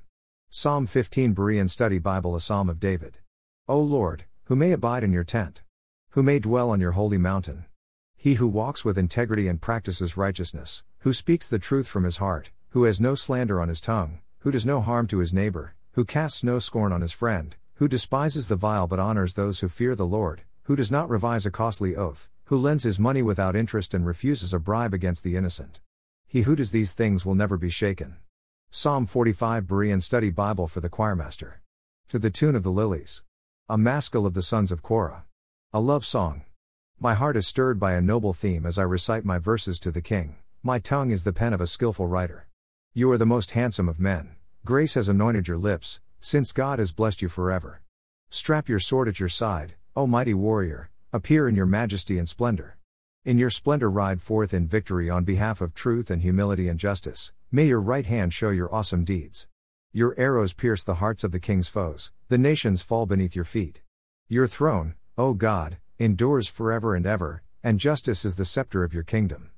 Psalm 0.50 0.88
15 0.88 1.36
Berean 1.36 1.70
Study 1.70 2.00
Bible 2.00 2.34
A 2.34 2.40
Psalm 2.40 2.70
of 2.70 2.80
David. 2.80 3.18
O 3.68 3.78
Lord, 3.78 4.24
who 4.46 4.56
may 4.56 4.72
abide 4.72 5.04
in 5.04 5.12
your 5.12 5.26
tent? 5.26 5.64
Who 6.12 6.24
may 6.24 6.40
dwell 6.40 6.70
on 6.70 6.80
your 6.80 6.92
holy 6.92 7.18
mountain? 7.18 7.66
He 8.24 8.36
who 8.36 8.48
walks 8.48 8.86
with 8.86 8.98
integrity 8.98 9.50
and 9.50 9.60
practices 9.60 10.16
righteousness, 10.16 10.86
who 11.00 11.12
speaks 11.12 11.50
the 11.50 11.60
truth 11.60 11.90
from 11.90 12.06
his 12.06 12.24
heart, 12.24 12.52
who 12.70 12.86
has 12.86 13.02
no 13.02 13.16
slander 13.16 13.60
on 13.60 13.68
his 13.68 13.81
tongue, 13.81 14.20
who 14.40 14.52
does 14.52 14.66
no 14.66 14.80
harm 14.80 15.08
to 15.08 15.18
his 15.18 15.34
neighbor, 15.34 15.75
who 15.92 16.06
casts 16.06 16.42
no 16.42 16.58
scorn 16.58 16.94
on 16.94 17.02
his 17.02 17.12
friend, 17.12 17.58
who 17.74 17.90
despises 17.90 18.48
the 18.48 18.56
vile 18.56 18.88
but 18.88 18.98
honors 18.98 19.34
those 19.34 19.60
who 19.60 19.68
fear 19.68 19.94
the 19.94 20.06
Lord, 20.06 20.44
who 20.64 20.75
does 20.78 20.90
not 20.90 21.10
revise 21.10 21.46
a 21.46 21.52
costly 21.52 21.98
oath, 21.98 22.30
who 22.46 22.56
lends 22.56 22.86
his 22.86 22.98
money 22.98 23.22
without 23.22 23.58
interest 23.58 23.94
and 23.94 24.06
refuses 24.06 24.54
a 24.54 24.58
bribe 24.58 24.94
against 24.94 25.26
the 25.26 25.36
innocent. 25.36 25.81
He 26.26 26.44
who 26.44 26.56
does 26.56 26.72
these 26.72 26.94
things 26.94 27.26
will 27.26 27.36
never 27.36 27.58
be 27.58 27.69
shaken. 27.69 28.16
Psalm 28.72 29.06
45 29.06 29.66
Berean 29.66 30.02
Study 30.02 30.30
Bible 30.30 30.69
for 30.69 30.80
the 30.80 30.90
Choirmaster. 30.90 31.56
To 32.08 32.19
the 32.19 32.30
tune 32.30 32.56
of 32.56 32.64
the 32.64 32.72
lilies. 32.72 33.22
A 33.68 33.78
maskil 33.78 34.26
of 34.26 34.34
the 34.34 34.42
sons 34.42 34.72
of 34.72 34.81
Korah. 34.81 35.26
A 35.74 35.81
love 35.81 36.06
song. 36.06 36.44
My 37.00 37.14
heart 37.14 37.35
is 37.35 37.47
stirred 37.47 37.80
by 37.80 37.94
a 37.94 38.02
noble 38.02 38.33
theme 38.33 38.66
as 38.66 38.78
I 38.78 38.83
recite 38.83 39.26
my 39.26 39.38
verses 39.38 39.80
to 39.81 39.92
the 39.92 40.02
king. 40.02 40.38
My 40.62 40.80
tongue 40.80 41.12
is 41.12 41.23
the 41.23 41.33
pen 41.33 41.54
of 41.54 41.62
a 41.62 41.68
skilful 41.68 42.07
writer. 42.07 42.47
You 42.94 43.12
are 43.12 43.18
the 43.18 43.26
most 43.26 43.52
handsome 43.52 43.90
of 43.90 44.00
men. 44.00 44.35
Grace 44.66 44.94
has 44.94 45.09
anointed 45.09 45.47
your 45.47 45.57
lips, 45.57 46.00
since 46.19 46.52
God 46.52 46.80
has 46.80 46.92
blessed 46.92 47.21
you 47.21 47.30
forever. 47.30 47.81
Strap 48.30 48.69
your 48.69 48.80
sword 48.80 49.07
at 49.07 49.19
your 49.19 49.30
side, 49.30 49.76
O 49.95 50.07
mighty 50.07 50.33
warrior, 50.33 50.90
Appear 51.16 51.47
in 51.47 51.56
your 51.56 51.68
majesty 51.68 52.18
and 52.18 52.28
splendor. 52.28 52.80
In 53.23 53.38
your 53.38 53.52
splendor 53.52 53.92
ride 53.92 54.19
forth 54.19 54.52
in 54.52 54.68
victory 54.68 55.12
on 55.12 55.23
behalf 55.23 55.62
of 55.62 55.76
truth 55.76 56.09
and 56.09 56.23
humility 56.23 56.68
and 56.68 56.80
justice. 56.80 57.31
May 57.52 57.68
your 57.68 57.81
right 57.81 58.07
hand 58.07 58.33
show 58.33 58.50
your 58.50 58.73
awesome 58.73 59.06
deeds. 59.06 59.45
Your 59.92 60.16
arrows 60.18 60.56
pierce 60.56 60.83
the 60.83 60.95
hearts 60.95 61.23
of 61.23 61.31
the 61.31 61.40
king's 61.40 61.69
foes, 61.69 62.12
the 62.30 62.40
nations 62.40 62.81
fall 62.81 63.06
beneath 63.06 63.35
your 63.35 63.45
feet. 63.45 63.83
Your 64.28 64.47
throne, 64.47 64.95
O 65.19 65.35
God, 65.35 65.78
endures 66.04 66.48
forever 66.48 66.95
and 66.95 67.06
ever, 67.06 67.42
and 67.64 67.80
justice 67.80 68.26
is 68.26 68.36
the 68.36 68.44
scepter 68.44 68.83
of 68.83 68.94
your 68.94 69.04
kingdom. 69.04 69.52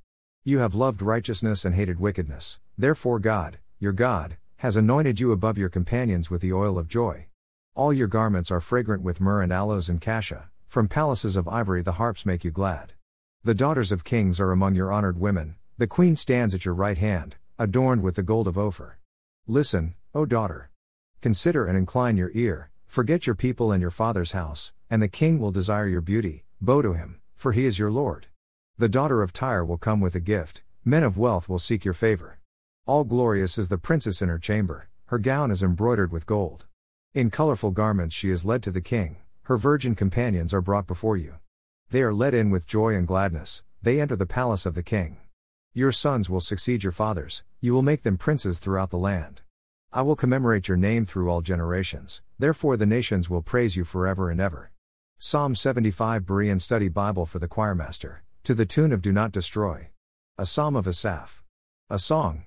You 0.44 0.58
have 0.58 0.74
loved 0.74 1.02
righteousness 1.02 1.64
and 1.64 1.74
hated 1.74 1.98
wickedness, 1.98 2.60
therefore 2.78 3.18
God, 3.18 3.58
your 3.80 3.92
God, 3.92 4.36
has 4.58 4.76
anointed 4.76 5.18
you 5.18 5.32
above 5.32 5.58
your 5.58 5.68
companions 5.68 6.30
with 6.30 6.42
the 6.42 6.52
oil 6.52 6.78
of 6.78 6.88
joy. 6.88 7.26
All 7.74 7.92
your 7.92 8.06
garments 8.06 8.50
are 8.50 8.60
fragrant 8.60 9.02
with 9.02 9.20
myrrh 9.20 9.42
and 9.42 9.52
aloes 9.52 9.88
and 9.88 10.00
cassia. 10.00 10.50
From 10.66 10.88
palaces 10.88 11.36
of 11.36 11.48
ivory 11.48 11.82
the 11.82 11.92
harps 11.92 12.24
make 12.24 12.44
you 12.44 12.50
glad. 12.50 12.92
The 13.42 13.54
daughters 13.54 13.90
of 13.90 14.04
kings 14.04 14.38
are 14.40 14.52
among 14.52 14.74
your 14.74 14.92
honored 14.92 15.18
women, 15.18 15.56
the 15.78 15.86
queen 15.86 16.16
stands 16.16 16.54
at 16.54 16.64
your 16.64 16.74
right 16.74 16.98
hand, 16.98 17.36
adorned 17.58 18.02
with 18.02 18.14
the 18.14 18.22
gold 18.22 18.46
of 18.46 18.56
Ophir. 18.56 18.98
Listen, 19.46 19.94
O 20.14 20.24
daughter. 20.24 20.70
Consider 21.20 21.66
and 21.66 21.76
incline 21.76 22.16
your 22.16 22.30
ear, 22.34 22.70
forget 22.86 23.26
your 23.26 23.34
people 23.34 23.72
and 23.72 23.80
your 23.80 23.90
father's 23.90 24.32
house, 24.32 24.72
and 24.90 25.02
the 25.02 25.08
king 25.08 25.38
will 25.38 25.50
desire 25.50 25.88
your 25.88 26.00
beauty, 26.00 26.44
bow 26.60 26.82
to 26.82 26.92
him, 26.94 27.20
for 27.34 27.52
he 27.52 27.66
is 27.66 27.78
your 27.78 27.90
Lord. 27.90 28.26
The 28.78 28.88
daughter 28.88 29.22
of 29.22 29.32
Tyre 29.32 29.64
will 29.64 29.78
come 29.78 30.00
with 30.00 30.14
a 30.14 30.20
gift, 30.20 30.62
men 30.84 31.02
of 31.02 31.18
wealth 31.18 31.48
will 31.48 31.58
seek 31.58 31.84
your 31.84 31.94
favor. 31.94 32.38
All 32.86 33.04
glorious 33.04 33.58
is 33.58 33.68
the 33.68 33.78
princess 33.78 34.22
in 34.22 34.28
her 34.28 34.38
chamber, 34.38 34.88
her 35.06 35.18
gown 35.18 35.50
is 35.50 35.62
embroidered 35.62 36.12
with 36.12 36.26
gold. 36.26 36.66
In 37.14 37.30
colorful 37.30 37.70
garments 37.70 38.14
she 38.14 38.30
is 38.30 38.44
led 38.44 38.62
to 38.64 38.70
the 38.70 38.80
king. 38.80 39.16
Her 39.44 39.56
virgin 39.56 39.94
companions 39.94 40.52
are 40.52 40.60
brought 40.60 40.86
before 40.86 41.16
you. 41.16 41.36
They 41.90 42.02
are 42.02 42.12
led 42.12 42.34
in 42.34 42.50
with 42.50 42.66
joy 42.66 42.94
and 42.94 43.06
gladness, 43.06 43.62
they 43.80 44.00
enter 44.00 44.16
the 44.16 44.26
palace 44.26 44.66
of 44.66 44.74
the 44.74 44.82
king. 44.82 45.18
Your 45.72 45.92
sons 45.92 46.28
will 46.28 46.40
succeed 46.40 46.82
your 46.82 46.92
fathers, 46.92 47.44
you 47.60 47.72
will 47.72 47.82
make 47.82 48.02
them 48.02 48.18
princes 48.18 48.58
throughout 48.58 48.90
the 48.90 48.98
land. 48.98 49.42
I 49.92 50.02
will 50.02 50.16
commemorate 50.16 50.68
your 50.68 50.76
name 50.76 51.06
through 51.06 51.30
all 51.30 51.42
generations, 51.42 52.22
therefore 52.38 52.76
the 52.76 52.86
nations 52.86 53.30
will 53.30 53.40
praise 53.40 53.76
you 53.76 53.84
forever 53.84 54.30
and 54.30 54.40
ever. 54.40 54.72
Psalm 55.18 55.54
75 55.54 56.24
Berean 56.26 56.60
Study 56.60 56.88
Bible 56.88 57.24
for 57.24 57.38
the 57.38 57.48
Choirmaster, 57.48 58.18
to 58.44 58.52
the 58.54 58.66
tune 58.66 58.92
of 58.92 59.00
Do 59.00 59.12
Not 59.12 59.32
Destroy. 59.32 59.88
A 60.36 60.44
Psalm 60.44 60.76
of 60.76 60.86
Asaph. 60.86 61.42
A 61.88 61.98
Song. 61.98 62.44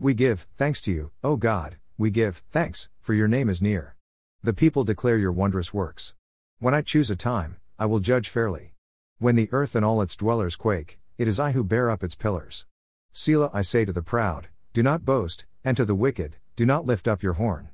We 0.00 0.14
give 0.14 0.48
thanks 0.56 0.80
to 0.80 0.92
you, 0.92 1.12
O 1.22 1.36
God, 1.36 1.76
we 1.96 2.10
give 2.10 2.42
thanks, 2.50 2.88
for 3.00 3.14
your 3.14 3.28
name 3.28 3.48
is 3.48 3.62
near. 3.62 3.94
The 4.42 4.52
people 4.52 4.82
declare 4.82 5.16
your 5.16 5.30
wondrous 5.30 5.72
works. 5.72 6.14
When 6.58 6.74
I 6.74 6.82
choose 6.82 7.08
a 7.08 7.14
time, 7.14 7.58
I 7.78 7.86
will 7.86 8.00
judge 8.00 8.28
fairly. 8.28 8.74
When 9.18 9.36
the 9.36 9.48
earth 9.52 9.76
and 9.76 9.84
all 9.84 10.02
its 10.02 10.16
dwellers 10.16 10.56
quake, 10.56 10.98
it 11.18 11.28
is 11.28 11.38
I 11.38 11.52
who 11.52 11.62
bear 11.62 11.88
up 11.88 12.02
its 12.02 12.16
pillars. 12.16 12.66
Selah, 13.12 13.50
I 13.54 13.62
say 13.62 13.84
to 13.84 13.92
the 13.92 14.02
proud, 14.02 14.48
do 14.72 14.82
not 14.82 15.04
boast, 15.04 15.46
and 15.62 15.76
to 15.76 15.84
the 15.84 15.94
wicked, 15.94 16.34
do 16.56 16.66
not 16.66 16.84
lift 16.84 17.06
up 17.06 17.22
your 17.22 17.34
horn. 17.34 17.68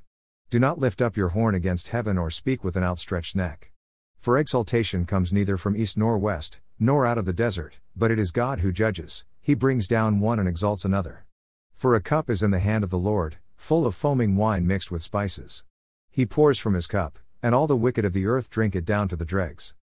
Do 0.51 0.59
not 0.59 0.77
lift 0.77 1.01
up 1.01 1.17
your 1.17 1.29
horn 1.29 1.55
against 1.55 1.87
heaven 1.87 2.19
or 2.19 2.29
speak 2.29 2.63
with 2.63 2.75
an 2.75 2.83
outstretched 2.83 3.35
neck. 3.35 3.71
For 4.25 4.39
exaltation 4.39 5.05
comes 5.05 5.31
neither 5.31 5.55
from 5.55 5.77
east 5.77 5.99
nor 5.99 6.17
west, 6.17 6.59
nor 6.79 7.05
out 7.05 7.19
of 7.19 7.25
the 7.25 7.31
desert, 7.31 7.77
but 7.95 8.09
it 8.09 8.17
is 8.17 8.31
God 8.31 8.61
who 8.61 8.71
judges, 8.71 9.23
he 9.39 9.53
brings 9.53 9.87
down 9.87 10.19
one 10.19 10.39
and 10.39 10.49
exalts 10.49 10.83
another. 10.83 11.27
For 11.75 11.93
a 11.93 12.01
cup 12.01 12.27
is 12.27 12.41
in 12.41 12.49
the 12.49 12.57
hand 12.57 12.83
of 12.83 12.89
the 12.89 12.97
Lord, 12.97 13.37
full 13.55 13.85
of 13.85 13.93
foaming 13.93 14.35
wine 14.35 14.65
mixed 14.65 14.89
with 14.89 15.03
spices. 15.03 15.63
He 16.09 16.25
pours 16.25 16.57
from 16.57 16.73
his 16.73 16.87
cup, 16.87 17.19
and 17.43 17.53
all 17.53 17.67
the 17.67 17.77
wicked 17.77 18.03
of 18.03 18.13
the 18.13 18.25
earth 18.25 18.49
drink 18.49 18.75
it 18.75 18.83
down 18.83 19.07
to 19.09 19.15
the 19.15 19.25
dregs. 19.25 19.75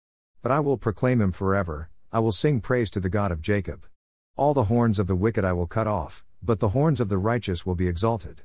But 0.41 0.51
I 0.51 0.59
will 0.59 0.75
proclaim 0.75 1.21
him 1.21 1.31
forever, 1.31 1.91
I 2.11 2.17
will 2.17 2.31
sing 2.31 2.61
praise 2.61 2.89
to 2.89 2.99
the 2.99 3.09
God 3.09 3.31
of 3.31 3.43
Jacob. 3.43 3.85
All 4.37 4.55
the 4.55 4.63
horns 4.73 4.97
of 4.97 5.05
the 5.05 5.15
wicked 5.15 5.45
I 5.45 5.53
will 5.53 5.67
cut 5.67 5.85
off, 5.85 6.25
but 6.41 6.59
the 6.59 6.69
horns 6.69 6.99
of 6.99 7.09
the 7.09 7.19
righteous 7.19 7.63
will 7.63 7.75
be 7.75 7.87
exalted. 7.87 8.41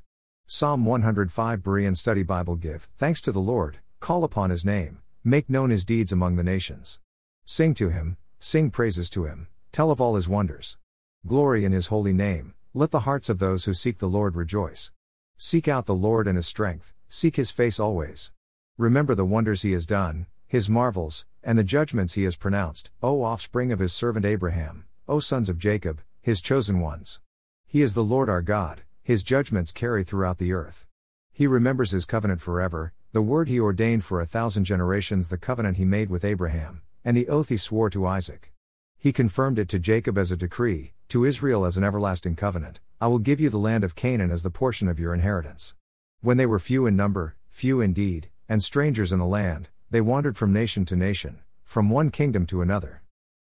Psalm 0.47 0.85
105 0.85 1.63
Berean 1.63 1.97
Study 1.97 2.23
Bible 2.23 2.57
Give 2.57 2.87
thanks 2.99 3.23
to 3.23 3.33
the 3.33 3.41
Lord, 3.41 3.79
call 3.99 4.25
upon 4.25 4.51
his 4.51 4.63
name, 4.63 4.99
make 5.27 5.51
known 5.51 5.71
his 5.71 5.85
deeds 5.85 6.13
among 6.13 6.37
the 6.37 6.45
nations. 6.45 7.01
Sing 7.45 7.75
to 7.75 7.89
him, 7.89 8.17
sing 8.39 8.71
praises 8.71 9.11
to 9.11 9.25
him, 9.25 9.49
tell 9.73 9.91
of 9.91 10.01
all 10.01 10.15
his 10.15 10.29
wonders. 10.29 10.79
Glory 11.27 11.65
in 11.65 11.73
his 11.73 11.89
holy 11.89 12.13
name, 12.13 12.55
let 12.75 12.93
the 12.93 13.01
hearts 13.01 13.29
of 13.29 13.41
those 13.41 13.65
who 13.65 13.75
seek 13.75 13.99
the 13.99 14.09
Lord 14.09 14.37
rejoice. 14.37 14.93
Seek 15.37 15.67
out 15.67 15.87
the 15.87 15.95
Lord 15.97 16.29
and 16.29 16.37
his 16.37 16.47
strength, 16.47 16.95
seek 17.09 17.35
his 17.35 17.51
face 17.51 17.81
always. 17.81 18.31
Remember 18.79 19.17
the 19.17 19.25
wonders 19.25 19.63
he 19.63 19.73
has 19.73 19.85
done, 19.85 20.27
his 20.47 20.71
marvels, 20.71 21.27
and 21.43 21.59
the 21.59 21.65
judgments 21.65 22.15
he 22.15 22.23
has 22.23 22.37
pronounced, 22.37 22.91
O 23.03 23.25
offspring 23.25 23.73
of 23.73 23.81
his 23.81 23.93
servant 23.93 24.25
Abraham, 24.25 24.85
O 25.09 25.19
sons 25.19 25.49
of 25.49 25.59
Jacob, 25.59 26.03
his 26.21 26.41
chosen 26.41 26.79
ones. 26.79 27.19
He 27.67 27.83
is 27.83 27.95
the 27.95 28.05
Lord 28.05 28.29
our 28.29 28.43
God, 28.43 28.83
his 29.03 29.25
judgments 29.25 29.73
carry 29.73 30.05
throughout 30.05 30.39
the 30.39 30.53
earth. 30.53 30.87
He 31.33 31.49
remembers 31.49 31.91
his 31.91 32.05
covenant 32.05 32.41
forever, 32.41 32.93
the 33.17 33.23
word 33.23 33.49
he 33.49 33.59
ordained 33.59 34.05
for 34.05 34.21
a 34.21 34.27
thousand 34.27 34.65
generations, 34.65 35.31
the 35.31 35.39
covenant 35.39 35.79
he 35.79 35.87
made 35.87 36.11
with 36.11 36.23
Abraham, 36.23 36.83
and 37.03 37.17
the 37.17 37.29
oath 37.29 37.49
he 37.49 37.57
swore 37.57 37.89
to 37.89 38.05
Isaac. 38.05 38.53
He 38.99 39.11
confirmed 39.11 39.59
it 39.59 39.71
to 39.71 39.79
Jacob 39.79 40.19
as 40.19 40.31
a 40.31 40.37
decree, 40.37 40.93
to 41.09 41.25
Israel 41.25 41.65
as 41.65 41.79
an 41.79 41.83
everlasting 41.83 42.37
covenant 42.37 42.79
I 43.01 43.07
will 43.07 43.19
give 43.19 43.41
you 43.41 43.49
the 43.49 43.57
land 43.57 43.85
of 43.85 43.95
Canaan 43.95 44.31
as 44.31 44.43
the 44.43 44.51
portion 44.51 44.87
of 44.87 45.01
your 45.01 45.15
inheritance. 45.15 45.75
When 46.21 46.37
they 46.37 46.45
were 46.45 46.59
few 46.59 46.85
in 46.85 46.95
number, 46.95 47.37
few 47.49 47.81
indeed, 47.81 48.29
and 48.51 48.63
strangers 48.63 49.13
in 49.13 49.19
the 49.19 49.25
land, 49.25 49.71
they 49.91 50.03
wandered 50.03 50.37
from 50.37 50.53
nation 50.53 50.85
to 50.85 50.95
nation, 50.95 51.39
from 51.65 51.89
one 51.89 52.11
kingdom 52.11 52.45
to 52.49 52.61
another. 52.61 53.01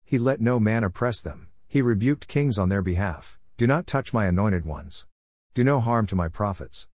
He 0.03 0.17
let 0.17 0.41
no 0.41 0.59
man 0.59 0.83
oppress 0.83 1.21
them, 1.21 1.49
he 1.67 1.83
rebuked 1.83 2.27
kings 2.27 2.57
on 2.57 2.69
their 2.69 2.81
behalf. 2.81 3.37
Do 3.55 3.67
not 3.67 3.85
touch 3.85 4.13
my 4.13 4.25
anointed 4.25 4.65
ones. 4.65 5.05
Do 5.53 5.63
no 5.63 5.79
harm 5.79 6.07
to 6.07 6.15
my 6.15 6.27
prophets. 6.27 6.87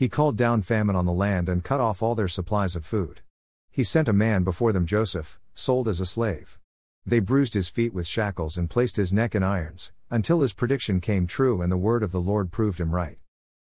He 0.00 0.08
called 0.08 0.38
down 0.38 0.62
famine 0.62 0.96
on 0.96 1.04
the 1.04 1.12
land 1.12 1.46
and 1.46 1.62
cut 1.62 1.78
off 1.78 2.02
all 2.02 2.14
their 2.14 2.26
supplies 2.26 2.74
of 2.74 2.86
food. 2.86 3.20
He 3.70 3.84
sent 3.84 4.08
a 4.08 4.14
man 4.14 4.44
before 4.44 4.72
them, 4.72 4.86
Joseph, 4.86 5.38
sold 5.54 5.86
as 5.88 6.00
a 6.00 6.06
slave. 6.06 6.58
They 7.04 7.20
bruised 7.20 7.52
his 7.52 7.68
feet 7.68 7.92
with 7.92 8.06
shackles 8.06 8.56
and 8.56 8.70
placed 8.70 8.96
his 8.96 9.12
neck 9.12 9.34
in 9.34 9.42
irons, 9.42 9.92
until 10.08 10.40
his 10.40 10.54
prediction 10.54 11.02
came 11.02 11.26
true 11.26 11.60
and 11.60 11.70
the 11.70 11.76
word 11.76 12.02
of 12.02 12.12
the 12.12 12.20
Lord 12.22 12.50
proved 12.50 12.80
him 12.80 12.94
right. 12.94 13.18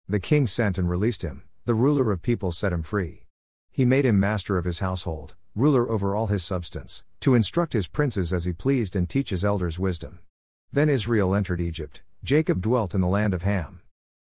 The 0.08 0.22
king 0.22 0.48
sent 0.48 0.78
and 0.78 0.90
released 0.90 1.24
him, 1.24 1.44
the 1.66 1.74
ruler 1.74 2.10
of 2.10 2.22
people 2.22 2.54
set 2.54 2.72
him 2.72 2.84
free. 2.84 3.26
He 3.70 3.84
made 3.84 4.06
him 4.06 4.18
master 4.18 4.58
of 4.58 4.64
his 4.64 4.80
household, 4.80 5.36
ruler 5.56 5.90
over 5.90 6.16
all 6.16 6.28
his 6.28 6.46
substance, 6.46 7.04
to 7.20 7.36
instruct 7.36 7.74
his 7.74 7.90
princes 7.90 8.32
as 8.32 8.46
he 8.46 8.54
pleased 8.54 8.96
and 8.96 9.10
teach 9.10 9.32
his 9.32 9.44
elders 9.44 9.78
wisdom. 9.78 10.20
Then 10.72 10.88
Israel 10.88 11.36
entered 11.36 11.60
Egypt, 11.60 12.02
Jacob 12.24 12.62
dwelt 12.62 12.96
in 12.96 13.02
the 13.02 13.08
land 13.08 13.34
of 13.34 13.42
Ham. 13.42 13.82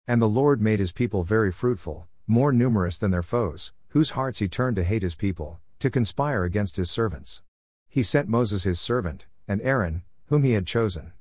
And 0.06 0.20
the 0.20 0.28
Lord 0.28 0.60
made 0.60 0.80
his 0.80 0.92
people 0.92 1.22
very 1.22 1.50
fruitful, 1.50 2.06
more 2.26 2.52
numerous 2.52 2.98
than 2.98 3.10
their 3.10 3.22
foes, 3.22 3.72
whose 3.88 4.10
hearts 4.10 4.38
he 4.38 4.48
turned 4.48 4.76
to 4.76 4.84
hate 4.84 5.02
his 5.02 5.14
people, 5.14 5.60
to 5.78 5.88
conspire 5.88 6.44
against 6.44 6.76
his 6.76 6.90
servants. 6.90 7.42
He 7.88 8.02
sent 8.02 8.28
Moses 8.28 8.64
his 8.64 8.78
servant, 8.78 9.24
and 9.48 9.62
Aaron, 9.62 10.02
whom 10.26 10.42
he 10.42 10.52
had 10.52 10.66
chosen. 10.66 11.12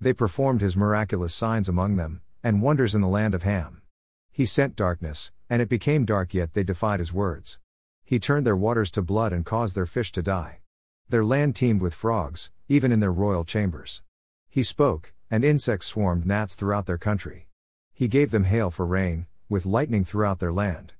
They 0.00 0.12
performed 0.12 0.60
his 0.60 0.76
miraculous 0.76 1.34
signs 1.34 1.68
among 1.68 1.96
them, 1.96 2.20
and 2.44 2.62
wonders 2.62 2.94
in 2.94 3.00
the 3.00 3.08
land 3.08 3.34
of 3.34 3.42
Ham. 3.42 3.82
He 4.30 4.46
sent 4.46 4.76
darkness, 4.76 5.32
and 5.50 5.60
it 5.60 5.68
became 5.68 6.04
dark, 6.04 6.32
yet 6.32 6.54
they 6.54 6.62
defied 6.62 7.00
his 7.00 7.12
words. 7.12 7.58
He 8.04 8.20
turned 8.20 8.46
their 8.46 8.56
waters 8.56 8.92
to 8.92 9.02
blood 9.02 9.32
and 9.32 9.44
caused 9.44 9.74
their 9.74 9.84
fish 9.84 10.12
to 10.12 10.22
die. 10.22 10.60
Their 11.08 11.24
land 11.24 11.56
teemed 11.56 11.80
with 11.80 11.92
frogs, 11.92 12.50
even 12.68 12.92
in 12.92 13.00
their 13.00 13.12
royal 13.12 13.44
chambers. 13.44 14.02
He 14.48 14.62
spoke, 14.62 15.12
and 15.28 15.44
insects 15.44 15.88
swarmed 15.88 16.24
gnats 16.24 16.54
throughout 16.54 16.86
their 16.86 16.98
country. 16.98 17.47
He 17.98 18.06
gave 18.06 18.30
them 18.30 18.44
hail 18.44 18.70
for 18.70 18.86
rain, 18.86 19.26
with 19.48 19.66
lightning 19.66 20.04
throughout 20.04 20.38
their 20.38 20.52
land. 20.52 20.92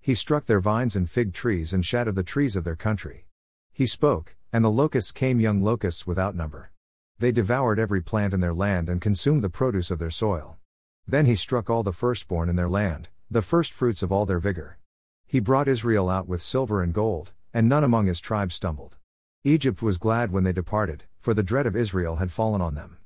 He 0.00 0.14
struck 0.14 0.46
their 0.46 0.58
vines 0.58 0.96
and 0.96 1.06
fig 1.06 1.34
trees 1.34 1.74
and 1.74 1.84
shattered 1.84 2.14
the 2.14 2.22
trees 2.22 2.56
of 2.56 2.64
their 2.64 2.74
country. 2.74 3.26
He 3.74 3.86
spoke, 3.86 4.36
and 4.54 4.64
the 4.64 4.70
locusts 4.70 5.12
came 5.12 5.38
young 5.38 5.60
locusts 5.60 6.06
without 6.06 6.34
number. 6.34 6.72
They 7.18 7.30
devoured 7.30 7.78
every 7.78 8.00
plant 8.00 8.32
in 8.32 8.40
their 8.40 8.54
land 8.54 8.88
and 8.88 9.02
consumed 9.02 9.44
the 9.44 9.50
produce 9.50 9.90
of 9.90 9.98
their 9.98 10.08
soil. 10.08 10.56
Then 11.06 11.26
he 11.26 11.34
struck 11.34 11.68
all 11.68 11.82
the 11.82 11.92
firstborn 11.92 12.48
in 12.48 12.56
their 12.56 12.70
land, 12.70 13.10
the 13.30 13.42
firstfruits 13.42 14.02
of 14.02 14.10
all 14.10 14.24
their 14.24 14.40
vigor. 14.40 14.78
He 15.26 15.40
brought 15.40 15.68
Israel 15.68 16.08
out 16.08 16.26
with 16.26 16.40
silver 16.40 16.82
and 16.82 16.94
gold, 16.94 17.32
and 17.52 17.68
none 17.68 17.84
among 17.84 18.06
his 18.06 18.22
tribes 18.22 18.54
stumbled. 18.54 18.96
Egypt 19.44 19.82
was 19.82 19.98
glad 19.98 20.32
when 20.32 20.44
they 20.44 20.54
departed, 20.54 21.04
for 21.20 21.34
the 21.34 21.42
dread 21.42 21.66
of 21.66 21.76
Israel 21.76 22.16
had 22.16 22.30
fallen 22.30 22.62
on 22.62 22.74
them. 22.74 22.96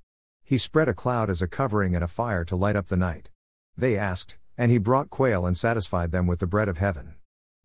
He 0.45 0.57
spread 0.57 0.89
a 0.89 0.95
cloud 0.95 1.29
as 1.29 1.43
a 1.43 1.49
covering 1.49 1.97
and 1.97 2.05
a 2.05 2.07
fire 2.07 2.45
to 2.45 2.55
light 2.55 2.77
up 2.77 2.87
the 2.87 2.97
night. 2.97 3.29
They 3.77 3.97
asked, 3.97 4.37
and 4.59 4.71
he 4.71 4.79
brought 4.79 5.11
quail 5.11 5.47
and 5.47 5.57
satisfied 5.57 6.13
them 6.13 6.27
with 6.27 6.41
the 6.41 6.47
bread 6.47 6.69
of 6.69 6.79
heaven. 6.79 7.15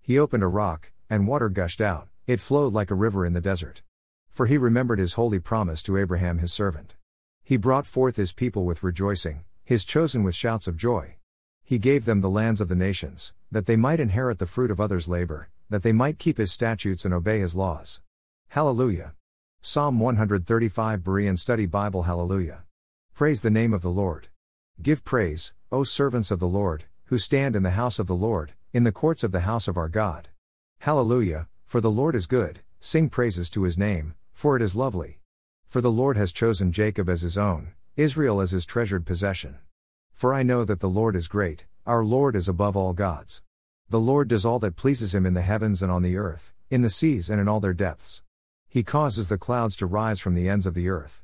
He 0.01 0.19
opened 0.19 0.43
a 0.43 0.47
rock, 0.47 0.91
and 1.09 1.27
water 1.27 1.49
gushed 1.49 1.81
out, 1.81 2.07
it 2.27 2.39
flowed 2.39 2.73
like 2.73 2.91
a 2.91 2.95
river 2.95 3.25
in 3.25 3.33
the 3.33 3.41
desert. 3.41 3.81
For 4.29 4.45
he 4.45 4.57
remembered 4.57 4.99
his 4.99 5.13
holy 5.13 5.39
promise 5.39 5.81
to 5.83 5.97
Abraham 5.97 6.39
his 6.39 6.53
servant. 6.53 6.95
He 7.43 7.57
brought 7.57 7.87
forth 7.87 8.15
his 8.15 8.33
people 8.33 8.65
with 8.65 8.83
rejoicing, 8.83 9.45
his 9.63 9.85
chosen 9.85 10.23
with 10.23 10.35
shouts 10.35 10.67
of 10.67 10.77
joy. 10.77 11.15
He 11.63 11.79
gave 11.79 12.05
them 12.05 12.21
the 12.21 12.29
lands 12.29 12.61
of 12.61 12.67
the 12.67 12.75
nations, 12.75 13.33
that 13.51 13.65
they 13.65 13.75
might 13.75 13.99
inherit 13.99 14.39
the 14.39 14.45
fruit 14.45 14.71
of 14.71 14.79
others' 14.79 15.07
labor, 15.07 15.49
that 15.69 15.83
they 15.83 15.93
might 15.93 16.19
keep 16.19 16.37
his 16.37 16.51
statutes 16.51 17.05
and 17.05 17.13
obey 17.13 17.39
his 17.39 17.55
laws. 17.55 18.01
Hallelujah. 18.49 19.13
Psalm 19.61 19.99
135 19.99 21.01
Berean 21.01 21.37
Study 21.37 21.65
Bible 21.65 22.03
Hallelujah. 22.03 22.63
Praise 23.13 23.41
the 23.41 23.49
name 23.49 23.73
of 23.73 23.81
the 23.81 23.89
Lord. 23.89 24.27
Give 24.81 25.05
praise, 25.05 25.53
O 25.71 25.83
servants 25.83 26.31
of 26.31 26.39
the 26.39 26.47
Lord, 26.47 26.83
who 27.05 27.17
stand 27.17 27.55
in 27.55 27.63
the 27.63 27.71
house 27.71 27.97
of 27.97 28.07
the 28.07 28.15
Lord, 28.15 28.53
in 28.73 28.83
the 28.83 28.91
courts 28.91 29.23
of 29.23 29.31
the 29.31 29.41
house 29.41 29.67
of 29.67 29.77
our 29.77 29.87
God. 29.87 30.27
Hallelujah, 30.79 31.47
for 31.65 31.79
the 31.79 31.89
Lord 31.89 32.13
is 32.13 32.27
good, 32.27 32.61
sing 32.79 33.09
praises 33.09 33.49
to 33.51 33.63
his 33.63 33.77
name, 33.77 34.15
for 34.33 34.55
it 34.55 34.61
is 34.61 34.75
lovely. 34.75 35.19
For 35.65 35.81
the 35.81 35.91
Lord 35.91 36.17
has 36.17 36.31
chosen 36.31 36.71
Jacob 36.71 37.09
as 37.09 37.21
his 37.21 37.37
own, 37.37 37.71
Israel 37.95 38.41
as 38.41 38.51
his 38.51 38.65
treasured 38.65 39.05
possession. 39.05 39.57
For 40.11 40.33
I 40.33 40.43
know 40.43 40.65
that 40.65 40.81
the 40.81 40.89
Lord 40.89 41.15
is 41.15 41.27
great, 41.27 41.65
our 41.85 42.03
Lord 42.03 42.35
is 42.35 42.49
above 42.49 42.75
all 42.75 42.93
gods. 42.93 43.41
The 43.89 43.99
Lord 43.99 44.27
does 44.27 44.45
all 44.45 44.59
that 44.59 44.75
pleases 44.75 45.15
him 45.15 45.25
in 45.25 45.33
the 45.35 45.41
heavens 45.41 45.81
and 45.81 45.91
on 45.91 46.01
the 46.01 46.17
earth, 46.17 46.51
in 46.69 46.81
the 46.81 46.89
seas 46.89 47.29
and 47.29 47.39
in 47.39 47.47
all 47.47 47.59
their 47.59 47.73
depths. 47.73 48.23
He 48.67 48.83
causes 48.83 49.29
the 49.29 49.37
clouds 49.37 49.75
to 49.77 49.85
rise 49.85 50.19
from 50.19 50.35
the 50.35 50.49
ends 50.49 50.65
of 50.65 50.73
the 50.73 50.89
earth. 50.89 51.21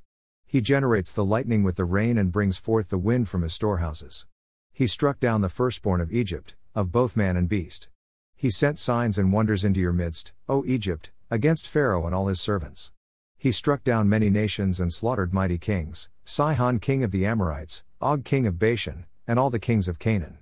He 0.52 0.60
generates 0.60 1.14
the 1.14 1.24
lightning 1.24 1.64
with 1.64 1.78
the 1.78 1.86
rain 1.86 2.18
and 2.18 2.30
brings 2.30 2.58
forth 2.58 2.90
the 2.90 2.98
wind 2.98 3.30
from 3.30 3.42
his 3.42 3.54
storehouses. 3.54 4.26
He 4.74 4.86
struck 4.86 5.18
down 5.22 5.40
the 5.40 5.48
firstborn 5.48 6.02
of 6.02 6.12
Egypt, 6.12 6.56
of 6.76 6.92
both 6.92 7.16
man 7.16 7.38
and 7.38 7.48
beast. 7.48 7.88
He 8.36 8.52
sent 8.52 8.78
signs 8.78 9.18
and 9.18 9.32
wonders 9.32 9.64
into 9.64 9.80
your 9.80 9.94
midst, 9.94 10.34
O 10.50 10.66
Egypt, 10.66 11.10
against 11.30 11.70
Pharaoh 11.70 12.06
and 12.06 12.14
all 12.14 12.28
his 12.28 12.42
servants. 12.42 12.92
He 13.38 13.54
struck 13.54 13.86
down 13.86 14.10
many 14.10 14.30
nations 14.30 14.82
and 14.82 14.92
slaughtered 14.92 15.34
mighty 15.34 15.58
kings, 15.58 16.10
Sihon 16.26 16.80
king 16.80 17.02
of 17.02 17.12
the 17.12 17.26
Amorites, 17.26 17.86
Og 18.02 18.26
king 18.26 18.46
of 18.46 18.60
Bashan, 18.60 19.06
and 19.26 19.40
all 19.40 19.52
the 19.52 19.58
kings 19.58 19.88
of 19.88 20.00
Canaan. 20.00 20.38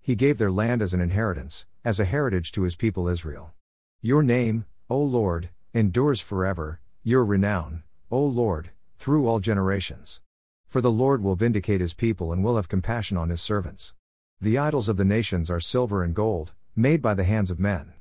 He 0.00 0.14
gave 0.14 0.38
their 0.38 0.50
land 0.50 0.80
as 0.80 0.94
an 0.94 1.02
inheritance, 1.02 1.66
as 1.84 2.00
a 2.00 2.06
heritage 2.06 2.50
to 2.52 2.62
his 2.62 2.76
people 2.76 3.08
Israel. 3.08 3.52
Your 4.00 4.22
name, 4.22 4.64
O 4.88 4.98
Lord, 4.98 5.50
endures 5.74 6.22
forever, 6.22 6.80
your 7.02 7.26
renown, 7.26 7.82
O 8.10 8.24
Lord, 8.24 8.70
through 9.00 9.26
all 9.26 9.40
generations. 9.40 10.20
For 10.66 10.82
the 10.82 10.90
Lord 10.90 11.22
will 11.22 11.34
vindicate 11.34 11.80
his 11.80 11.94
people 11.94 12.34
and 12.34 12.44
will 12.44 12.56
have 12.56 12.68
compassion 12.68 13.16
on 13.16 13.30
his 13.30 13.40
servants. 13.40 13.94
The 14.42 14.58
idols 14.58 14.90
of 14.90 14.98
the 14.98 15.06
nations 15.06 15.50
are 15.50 15.58
silver 15.58 16.04
and 16.04 16.14
gold, 16.14 16.52
made 16.76 17.00
by 17.00 17.14
the 17.14 17.24
hands 17.24 17.50
of 17.50 17.58
men. 17.58 17.94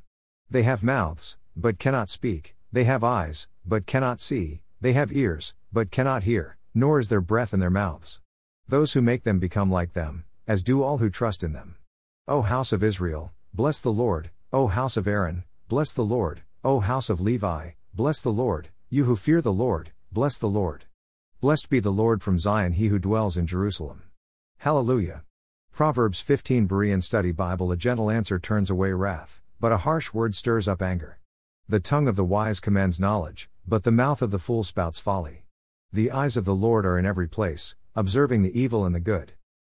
They 0.49 0.63
have 0.63 0.83
mouths, 0.83 1.37
but 1.55 1.79
cannot 1.79 2.09
speak, 2.09 2.57
they 2.73 2.83
have 2.83 3.01
eyes, 3.01 3.47
but 3.65 3.85
cannot 3.85 4.19
see, 4.19 4.61
they 4.81 4.91
have 4.91 5.13
ears, 5.13 5.55
but 5.71 5.89
cannot 5.89 6.23
hear, 6.23 6.57
nor 6.75 6.99
is 6.99 7.07
there 7.07 7.21
breath 7.21 7.53
in 7.53 7.61
their 7.61 7.69
mouths. 7.69 8.19
Those 8.67 8.91
who 8.91 9.01
make 9.01 9.23
them 9.23 9.39
become 9.39 9.71
like 9.71 9.93
them, 9.93 10.25
as 10.47 10.63
do 10.63 10.83
all 10.83 10.97
who 10.97 11.09
trust 11.09 11.45
in 11.45 11.53
them. 11.53 11.77
O 12.27 12.41
house 12.41 12.73
of 12.73 12.83
Israel, 12.83 13.31
bless 13.53 13.79
the 13.79 13.93
Lord, 13.93 14.31
O 14.51 14.67
house 14.67 14.97
of 14.97 15.07
Aaron, 15.07 15.45
bless 15.69 15.93
the 15.93 16.03
Lord, 16.03 16.41
O 16.61 16.81
house 16.81 17.09
of 17.09 17.21
Levi, 17.21 17.69
bless 17.93 18.19
the 18.19 18.33
Lord, 18.33 18.67
you 18.89 19.05
who 19.05 19.15
fear 19.15 19.41
the 19.41 19.53
Lord, 19.53 19.91
bless 20.11 20.37
the 20.37 20.49
Lord. 20.49 20.83
Blessed 21.41 21.69
be 21.69 21.79
the 21.79 21.89
Lord 21.89 22.21
from 22.21 22.37
Zion, 22.37 22.73
he 22.73 22.87
who 22.87 22.99
dwells 22.99 23.37
in 23.37 23.47
Jerusalem. 23.47 24.03
Hallelujah. 24.57 25.23
Proverbs 25.71 26.19
15 26.19 26.67
Berean 26.67 27.01
Study 27.01 27.31
Bible 27.31 27.71
A 27.71 27.77
gentle 27.77 28.11
answer 28.11 28.37
turns 28.39 28.69
away 28.69 28.91
wrath, 28.91 29.39
but 29.57 29.71
a 29.71 29.77
harsh 29.77 30.13
word 30.13 30.35
stirs 30.35 30.67
up 30.67 30.81
anger. 30.81 31.17
The 31.69 31.79
tongue 31.79 32.09
of 32.09 32.17
the 32.17 32.25
wise 32.25 32.59
commands 32.59 32.99
knowledge, 32.99 33.49
but 33.65 33.85
the 33.85 33.91
mouth 33.91 34.21
of 34.21 34.31
the 34.31 34.37
fool 34.37 34.65
spouts 34.65 34.99
folly. 34.99 35.45
The 35.93 36.11
eyes 36.11 36.35
of 36.35 36.43
the 36.43 36.53
Lord 36.53 36.85
are 36.85 36.99
in 36.99 37.05
every 37.05 37.29
place, 37.29 37.73
observing 37.95 38.41
the 38.41 38.59
evil 38.59 38.83
and 38.83 38.93
the 38.93 38.99
good. 38.99 39.31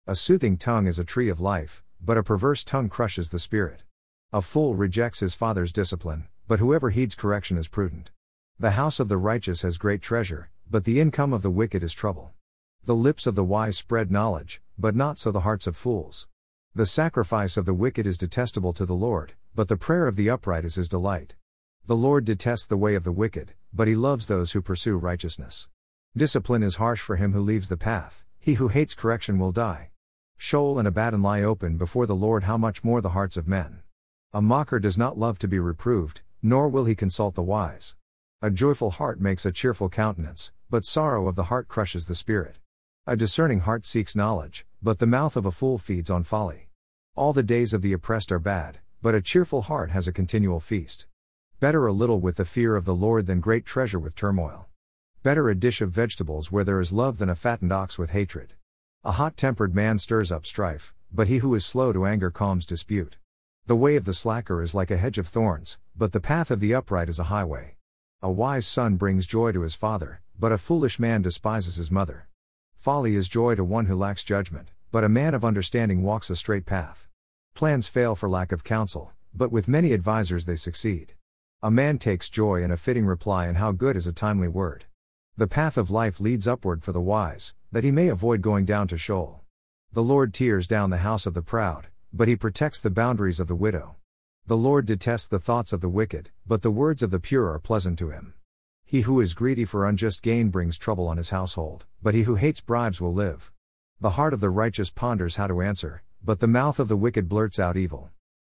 A 0.05 0.17
soothing 0.17 0.57
tongue 0.57 0.89
is 0.89 0.99
a 0.99 1.05
tree 1.05 1.29
of 1.29 1.39
life, 1.39 1.81
but 2.01 2.19
a 2.19 2.25
perverse 2.25 2.65
tongue 2.65 2.89
crushes 2.89 3.31
the 3.31 3.39
spirit. 3.39 3.85
A 4.33 4.43
fool 4.43 4.75
rejects 4.75 5.21
his 5.21 5.37
father's 5.37 5.73
discipline, 5.73 6.27
but 6.49 6.59
whoever 6.59 6.91
heeds 6.91 7.15
correction 7.15 7.57
is 7.57 7.69
prudent. 7.69 8.11
The 8.59 8.73
house 8.73 8.99
of 8.99 9.07
the 9.07 9.17
righteous 9.17 9.63
has 9.63 9.79
great 9.79 10.03
treasure, 10.03 10.51
but 10.73 10.85
the 10.85 11.01
income 11.01 11.35
of 11.35 11.43
the 11.43 11.51
wicked 11.51 11.83
is 11.83 11.93
trouble. 11.93 12.33
The 12.87 12.95
lips 12.95 13.27
of 13.27 13.35
the 13.35 13.45
wise 13.45 13.77
spread 13.77 14.11
knowledge, 14.11 14.63
but 14.79 14.97
not 14.97 15.19
so 15.19 15.31
the 15.31 15.41
hearts 15.41 15.67
of 15.67 15.77
fools. 15.77 16.29
The 16.75 16.87
sacrifice 16.87 17.59
of 17.59 17.67
the 17.67 17.75
wicked 17.75 18.07
is 18.07 18.17
detestable 18.17 18.73
to 18.73 18.87
the 18.87 18.95
Lord, 18.95 19.35
but 19.55 19.69
the 19.69 19.77
prayer 19.77 20.07
of 20.07 20.17
the 20.17 20.31
upright 20.31 20.65
is 20.65 20.77
his 20.77 20.89
delight. 20.89 21.35
The 21.85 21.95
Lord 21.95 22.25
detests 22.25 22.67
the 22.67 22.79
way 22.79 22.95
of 22.95 23.05
the 23.05 23.13
wicked, 23.13 23.53
but 23.71 23.87
he 23.87 23.95
loves 23.95 24.29
those 24.29 24.53
who 24.53 24.63
pursue 24.63 24.97
righteousness. 24.97 25.69
Discipline 26.17 26.63
is 26.63 26.77
harsh 26.77 27.03
for 27.03 27.17
him 27.17 27.35
who 27.35 27.43
leaves 27.43 27.69
the 27.69 27.77
path, 27.77 28.25
he 28.39 28.55
who 28.55 28.69
hates 28.69 28.95
correction 28.95 29.39
will 29.39 29.53
die. 29.53 29.91
Sheol 30.39 30.79
and 30.79 30.89
Abaddon 30.89 31.21
lie 31.21 31.43
open 31.43 31.77
before 31.77 32.07
the 32.07 32.17
Lord, 32.17 32.45
how 32.45 32.57
much 32.57 32.83
more 32.83 33.03
the 33.03 33.11
hearts 33.11 33.37
of 33.37 33.47
men. 33.47 33.83
A 34.33 34.41
mocker 34.41 34.81
does 34.81 34.97
not 34.97 35.19
love 35.19 35.39
to 35.41 35.49
be 35.49 35.59
reproved, 35.59 36.23
nor 36.43 36.71
will 36.71 36.87
he 36.87 36.95
consult 36.95 37.35
the 37.35 37.43
wise. 37.43 37.95
A 38.41 38.51
joyful 38.51 38.93
heart 38.93 39.21
makes 39.21 39.45
a 39.45 39.53
cheerful 39.53 39.91
countenance, 39.91 40.51
but 40.73 40.87
sorrow 40.87 41.29
of 41.29 41.35
the 41.35 41.45
heart 41.45 41.69
crushes 41.69 42.07
the 42.07 42.15
spirit. 42.15 42.57
A 43.07 43.15
discerning 43.15 43.61
heart 43.61 43.85
seeks 43.85 44.17
knowledge, 44.17 44.65
but 44.83 45.01
the 45.01 45.07
mouth 45.07 45.37
of 45.37 45.45
a 45.45 45.51
fool 45.51 45.77
feeds 45.77 46.09
on 46.09 46.25
folly. 46.25 46.71
All 47.15 47.35
the 47.35 47.43
days 47.43 47.75
of 47.75 47.83
the 47.83 47.93
oppressed 47.93 48.33
are 48.33 48.39
bad, 48.39 48.79
but 49.03 49.15
a 49.15 49.21
cheerful 49.21 49.61
heart 49.61 49.91
has 49.91 50.09
a 50.09 50.15
continual 50.15 50.61
feast. 50.61 51.07
Better 51.61 51.87
a 51.87 51.93
little 51.93 52.21
with 52.21 52.37
the 52.37 52.47
fear 52.47 52.75
of 52.75 52.87
the 52.87 52.95
Lord 52.95 53.27
than 53.27 53.39
great 53.39 53.67
treasure 53.67 53.99
with 53.99 54.15
turmoil. 54.15 54.71
Better 55.23 55.51
a 55.51 55.55
dish 55.55 55.83
of 55.83 55.91
vegetables 55.91 56.51
where 56.51 56.65
there 56.65 56.81
is 56.81 56.91
love 56.91 57.19
than 57.19 57.29
a 57.29 57.35
fattened 57.35 57.71
ox 57.71 57.99
with 57.99 58.13
hatred. 58.13 58.55
A 59.05 59.13
hot 59.13 59.37
tempered 59.37 59.75
man 59.75 59.99
stirs 59.99 60.33
up 60.33 60.47
strife, 60.47 60.95
but 61.13 61.27
he 61.27 61.39
who 61.39 61.55
is 61.55 61.67
slow 61.67 61.93
to 61.93 62.07
anger 62.07 62.31
calms 62.31 62.65
dispute. 62.65 63.19
The 63.67 63.77
way 63.77 63.97
of 63.97 64.07
the 64.07 64.15
slacker 64.15 64.63
is 64.63 64.75
like 64.75 64.91
a 64.91 64.97
hedge 64.97 65.19
of 65.19 65.29
thorns, 65.29 65.77
but 65.95 66.13
the 66.13 66.19
path 66.19 66.51
of 66.51 66.61
the 66.61 66.73
upright 66.73 67.11
is 67.11 67.19
a 67.19 67.25
highway. 67.25 67.77
A 68.25 68.31
wise 68.31 68.69
son 68.69 68.95
brings 68.95 69.27
joy 69.27 69.51
to 69.51 69.63
his 69.63 69.75
father, 69.75 70.21
but 70.39 70.53
a 70.53 70.59
foolish 70.59 71.01
man 71.01 71.23
despises 71.23 71.75
his 71.75 71.91
mother. 71.91 72.29
Folly 72.77 73.17
is 73.17 73.29
joy 73.29 73.57
to 73.57 73.65
one 73.65 73.87
who 73.87 73.97
lacks 73.97 74.23
judgment, 74.23 74.71
but 74.93 75.03
a 75.03 75.09
man 75.09 75.35
of 75.35 75.45
understanding 75.45 76.05
walks 76.05 76.31
a 76.31 76.37
straight 76.37 76.65
path. 76.65 77.09
Plans 77.57 77.89
fail 77.89 78.15
for 78.15 78.29
lack 78.29 78.53
of 78.53 78.63
counsel, 78.63 79.11
but 79.35 79.51
with 79.51 79.67
many 79.67 79.93
advisers 79.93 80.47
they 80.47 80.55
succeed. 80.55 81.15
A 81.65 81.71
man 81.73 81.99
takes 81.99 82.31
joy 82.31 82.63
in 82.63 82.71
a 82.71 82.77
fitting 82.77 83.07
reply, 83.07 83.49
and 83.49 83.57
how 83.57 83.73
good 83.73 83.97
is 83.97 84.07
a 84.07 84.13
timely 84.13 84.47
word. 84.47 84.85
The 85.37 85.49
path 85.49 85.77
of 85.77 85.91
life 85.91 86.21
leads 86.21 86.47
upward 86.47 86.85
for 86.85 86.93
the 86.93 87.01
wise, 87.01 87.55
that 87.73 87.83
he 87.83 87.91
may 87.91 88.07
avoid 88.07 88.41
going 88.41 88.65
down 88.65 88.87
to 88.89 88.99
Sheol. 88.99 89.41
The 89.91 90.03
Lord 90.05 90.33
tears 90.33 90.69
down 90.69 90.91
the 90.91 90.99
house 90.99 91.27
of 91.27 91.35
the 91.35 91.43
proud, 91.43 91.89
but 92.13 92.29
he 92.29 92.37
protects 92.37 92.81
the 92.81 92.89
boundaries 92.89 93.41
of 93.41 93.49
the 93.49 93.57
widow. 93.57 93.97
The 94.45 94.57
Lord 94.57 94.87
detests 94.87 95.29
the 95.29 95.39
thoughts 95.39 95.73
of 95.73 95.81
the 95.81 95.89
wicked, 95.89 96.31
but 96.45 96.63
the 96.63 96.71
words 96.73 97.01
of 97.01 97.13
the 97.13 97.21
pure 97.21 97.49
are 97.53 97.61
pleasant 97.61 97.97
to 98.01 98.11
him. 98.11 98.35
He 98.85 99.03
who 99.03 99.21
is 99.21 99.35
greedy 99.35 99.65
for 99.65 99.87
unjust 99.87 100.21
gain 100.21 100.49
brings 100.49 100.77
trouble 100.77 101.07
on 101.07 101.17
his 101.17 101.31
household, 101.31 101.87
but 102.03 102.13
he 102.13 102.25
who 102.25 102.35
hates 102.35 102.61
bribes 102.61 103.01
will 103.01 103.15
live. 103.15 103.53
The 104.01 104.11
heart 104.11 104.35
of 104.35 104.41
the 104.41 104.51
righteous 104.51 104.91
ponders 104.91 105.37
how 105.37 105.47
to 105.47 105.63
answer, 105.63 106.03
but 106.25 106.41
the 106.41 106.49
mouth 106.49 106.81
of 106.81 106.89
the 106.89 106.97
wicked 106.97 107.29
blurts 107.29 107.61
out 107.61 107.77
evil. 107.77 108.11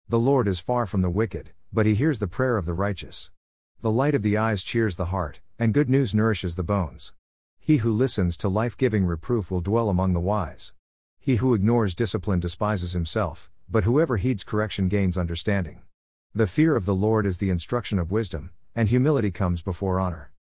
The 0.08 0.20
Lord 0.20 0.48
is 0.48 0.60
far 0.60 0.86
from 0.86 1.02
the 1.02 1.10
wicked, 1.10 1.54
but 1.74 1.88
he 1.88 1.96
hears 1.96 2.20
the 2.20 2.28
prayer 2.28 2.58
of 2.58 2.68
the 2.68 2.76
righteous. 2.76 3.32
The 3.82 3.92
light 3.92 4.14
of 4.14 4.22
the 4.22 4.38
eyes 4.38 4.62
cheers 4.62 4.96
the 4.96 5.06
heart, 5.06 5.40
and 5.58 5.74
good 5.74 5.90
news 5.90 6.14
nourishes 6.14 6.56
the 6.56 6.62
bones. 6.62 7.14
He 7.60 7.78
who 7.78 7.92
listens 7.92 8.38
to 8.38 8.48
life 8.48 8.78
giving 8.78 9.08
reproof 9.08 9.50
will 9.50 9.62
dwell 9.62 9.90
among 9.90 10.14
the 10.14 10.20
wise. 10.20 10.72
He 11.20 11.38
who 11.38 11.56
ignores 11.56 11.96
discipline 11.96 12.40
despises 12.40 12.94
himself, 12.94 13.50
but 13.72 13.84
whoever 13.84 14.18
heeds 14.18 14.44
correction 14.44 14.88
gains 14.88 15.18
understanding. 15.18 15.82
The 16.34 16.48
fear 16.48 16.76
of 16.76 16.86
the 16.86 16.96
Lord 16.96 17.26
is 17.26 17.38
the 17.38 17.50
instruction 17.50 18.00
of 18.00 18.12
wisdom, 18.12 18.52
and 18.76 18.90
humility 18.90 19.32
comes 19.32 19.62
before 19.62 20.00
honor. 20.00 20.32